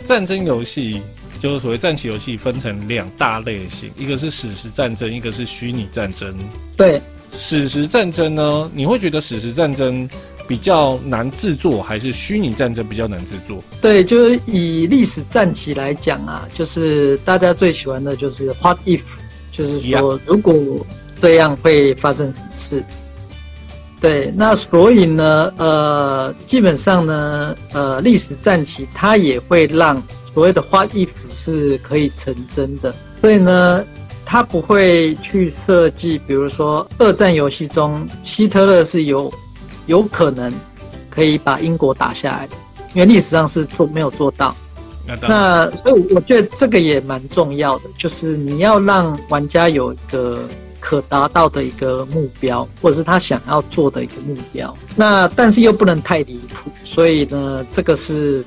[0.03, 1.01] 战争游戏
[1.41, 6.37] 就是所谓战棋游戏，分成两大类型，一个是史实战争，一个是虚拟战争。
[6.77, 7.01] 对，
[7.37, 10.09] 史实战争呢，你会觉得史实战争？
[10.49, 13.63] 比较难制作，还是虚拟战争比较难制作？
[13.81, 19.03] 对，就是以历史战棋来讲啊，就是大家最喜欢的就是 What if，
[19.53, 20.85] 就是说如果
[21.15, 22.85] 这样会发生什么事？
[24.03, 30.03] 对，那所以呢，呃，基本上呢，呃，历史战棋它也会让
[30.35, 33.83] 所谓的 What if 是可以成真的，所以呢，
[34.27, 39.33] 它不会去设计，比如说二战游戏中希特勒是有。
[39.87, 40.51] 有可能
[41.11, 42.49] 可以把英国打下来，
[42.95, 44.55] 因为历史上是做没有做到。
[45.23, 50.39] 那所以我觉得这个也蛮重要的，就是你要让玩家有一个
[50.83, 54.77] 可达到的一个目标，或者是他想要做的一个目标。
[54.97, 58.45] 那但是又不能太离谱，所以呢，这个是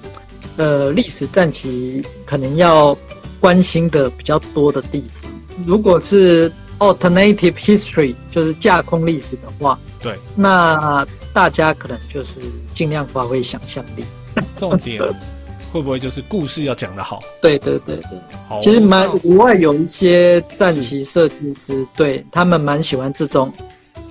[0.58, 2.96] 呃历史战棋可能要
[3.40, 5.32] 关心的比较多的地方。
[5.66, 11.08] 如果是 alternative history，就是架空历史的话，对，那。
[11.36, 12.36] 大家可能就是
[12.74, 14.06] 尽量发挥想象力，
[14.56, 15.04] 重点
[15.76, 17.20] 会不会就是故事要讲得好？
[17.42, 18.18] 对对对对，
[18.48, 18.62] 好。
[18.62, 23.52] 其实蛮国外有一些战棋设计师，对他们蛮喜欢这种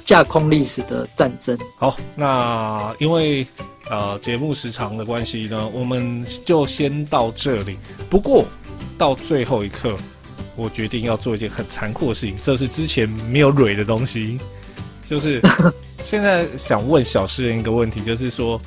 [0.05, 1.59] 架空历史的战争。
[1.79, 3.47] 好，那因为
[3.89, 7.79] 呃节目时长的关系呢，我们就先到这里。
[8.11, 8.45] 不过
[8.99, 9.97] 到最后一刻，
[10.57, 14.39] 我决定要做一件很残酷的事情，这是之前没有蕊的东西。
[15.07, 15.41] 就是
[16.05, 18.61] 现在想问小诗人一个问题，就是说，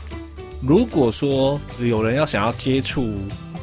[0.62, 3.14] 如果说有人要想要接触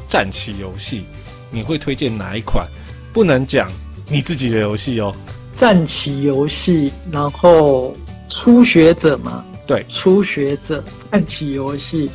[0.09, 1.03] 战棋游戏，
[1.51, 2.67] 你会推荐哪一款？
[3.11, 3.69] 不能讲
[4.09, 5.13] 你自己的游戏哦。
[5.53, 7.95] 战棋游戏，然后
[8.29, 9.43] 初学者嘛？
[9.67, 12.09] 对，初学者战棋游戏，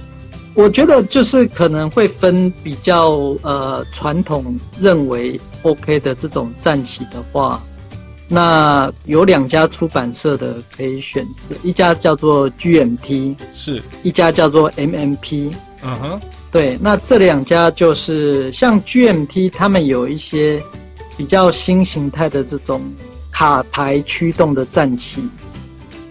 [0.55, 3.11] 我觉得就是可能会分比较
[3.43, 7.63] 呃传统认为 OK 的这种战棋的话。
[8.33, 15.51] 那有两家出版社的可以选择，一家叫做 GMT，是一家叫做 MMP。
[15.83, 16.21] 嗯哼，
[16.53, 20.63] 对，那这两家就是像 GMT，他们有一些
[21.17, 22.81] 比较新形态的这种
[23.33, 25.29] 卡牌驱动的战棋，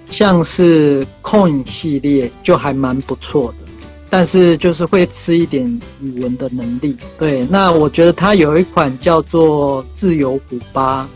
[0.10, 3.70] 像是 Coin 系列就还蛮不错的。
[4.12, 5.64] 但是就是会吃一点
[6.02, 6.98] 语文的能力。
[7.16, 11.08] 对，那我觉得它有一款叫做自由古巴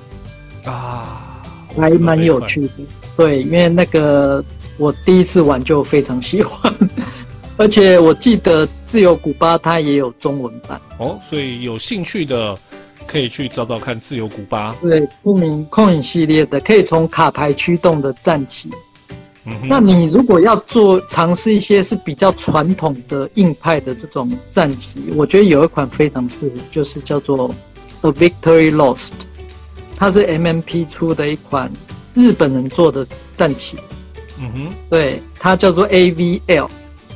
[0.66, 1.42] 啊，
[1.76, 2.74] 还蛮有趣的。
[3.16, 4.44] 对，因为那个
[4.78, 6.74] 我第一次玩就非常喜欢，
[7.58, 12.58] 而且我记得自由古巴它也有中文版哦，所以有兴趣的
[13.06, 14.76] 可以去找找看自由古巴。
[14.82, 18.72] 对，不明控影系列的可以从卡牌驱动的战旗。
[19.46, 27.54] 嗯那你如果要做尝试一些是比较传统的硬派的这种战旗，我觉得有一款非常适合，就是叫做
[28.04, 29.12] A Victory Lost，
[30.04, 31.72] 它是 MMP 出的一款
[32.14, 33.78] 日本人做的战旗。
[34.38, 36.68] 嗯哼，对，它叫做 AVL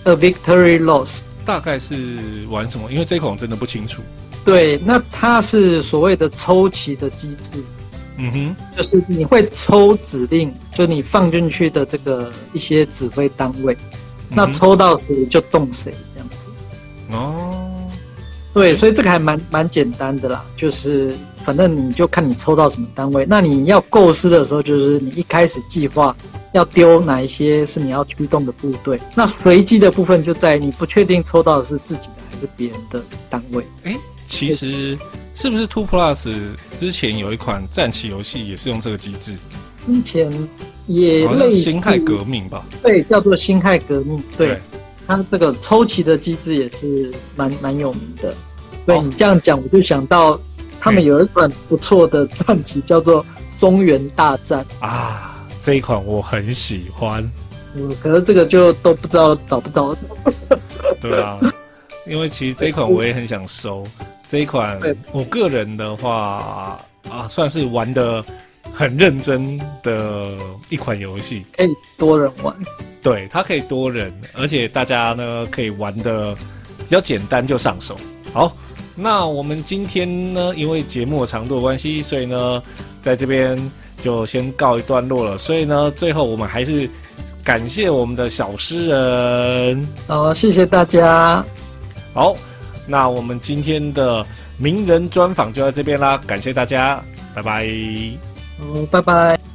[0.05, 1.19] A Victory Lost。
[1.45, 2.17] 大概是
[2.49, 2.89] 玩什么？
[2.89, 4.01] 因为这款我真的不清楚。
[4.45, 7.61] 对，那它是所谓的抽旗的机制。
[8.15, 13.77] 嗯哼，就是你会抽指令，就你放进去的这个一些指挥单位，
[14.29, 16.47] 那抽到谁就动谁这样子。
[17.11, 17.91] 哦，
[18.53, 21.13] 对，所以这个还蛮蛮简单的啦，就是
[21.47, 26.13] 反正你就看你抽到什么单位，那你要构思的时候，就是你一开始计划
[26.53, 33.63] 要丢哪一些是你要驱动的部队，那随机的部分就在你不确定抽到的是自己的还是别人的单位。
[33.83, 34.97] 哎，其实。
[35.39, 36.31] 是不是 Two Plus
[36.79, 39.35] 之前有一款战棋游戏也是用这个机制？
[39.77, 40.49] 之前
[40.87, 42.65] 也类似辛亥革命吧？
[42.81, 44.19] 对，叫做辛亥革命。
[44.35, 44.59] 对，
[45.05, 48.33] 它这个抽棋的机制也是蛮蛮有名的。
[48.87, 50.39] 对你这样讲，我就想到
[50.79, 53.25] 他们有一款不错的战棋，叫做
[53.57, 55.35] 中原大战啊。
[55.61, 57.29] 这一款我很喜欢。
[57.75, 59.95] 嗯，可是这个就都不知道找不着。
[61.01, 61.37] 对啊，
[62.05, 63.85] 因为其实这一款我也很想收。
[64.27, 64.79] 这一款，
[65.11, 68.23] 我个人的话啊，算是玩的
[68.73, 70.31] 很认真的
[70.69, 72.55] 一款游戏，可以多人玩。
[73.03, 76.35] 对，它可以多人，而且大家呢可以玩的
[76.77, 77.97] 比较简单就上手。
[78.33, 78.55] 好，
[78.99, 82.61] 那我们今天呢，因为节目长度的关系，所以呢，
[83.03, 83.55] 在这边
[84.01, 85.37] 就先告一段落了。
[85.37, 86.89] 所以呢，最后我们还是
[87.43, 89.87] 感谢我们的小诗人。
[90.07, 91.45] 好，谢谢大家。
[92.13, 92.35] 好。
[92.89, 94.25] 那我们今天的
[94.57, 97.03] 名人专访就到这边啦，感谢大家，
[97.35, 97.67] 拜拜。
[98.61, 99.46] 嗯，拜拜。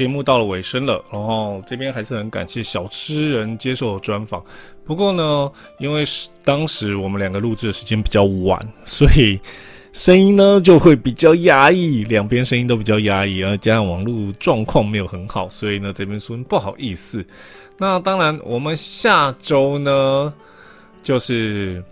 [0.00, 4.42] 节目到了尾声了，然后这边还是很感谢小吃人接受专访。
[4.82, 9.38] 不过呢，因为是当时我们两个录制的时间比较晚，所以
[9.92, 17.22] 声音呢就会比较压抑，两边声音都比较压抑，而加上网络状况没有很好，所以呢这边说不好意思。
[17.76, 20.32] 那当然，我们下周呢，
[21.02, 21.84] 就是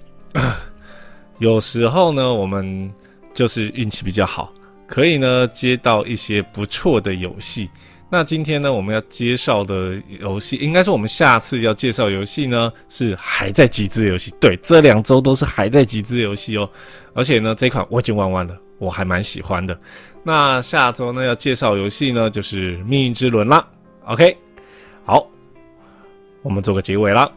[1.41, 2.91] 有时候呢，我们
[3.35, 4.51] 就是运气比较好。
[4.87, 7.69] 可以呢，接到一些不错的游戏。
[8.11, 14.33] 那今天呢，我们要介绍的游戏，应该说我们下次要介绍游戏呢，是还在集资游戏。
[14.41, 16.69] 对，这两周都是还在集资游戏哦。
[17.13, 19.79] 而且呢，这款我已经玩完了，我还蛮喜欢的。
[20.23, 23.67] 那下周呢，要介绍游戏呢，就是《命运之轮》啦。
[24.07, 24.35] OK，
[25.05, 25.27] 好，
[26.41, 27.31] 我们做个结尾啦。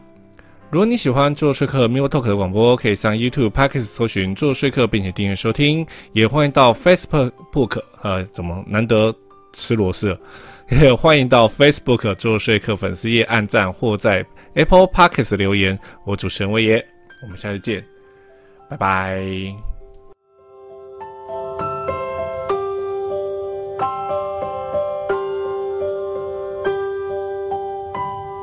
[0.70, 5.86] 如果你喜欢做说客 Miu Talk 的广播，可以上 YouTube、p a c k e t s 搜寻做说客，并且订阅收听。
[6.12, 9.14] 也欢迎到 Facebook，呃，怎么难得
[9.52, 10.18] 吃螺丝？
[10.96, 15.78] 欢迎到 Facebook 做说客粉丝页按赞，或在 Apple Podcast 留言。
[16.06, 16.82] 我主持人威爷，
[17.22, 17.84] 我们下次见，
[18.70, 19.71] 拜拜。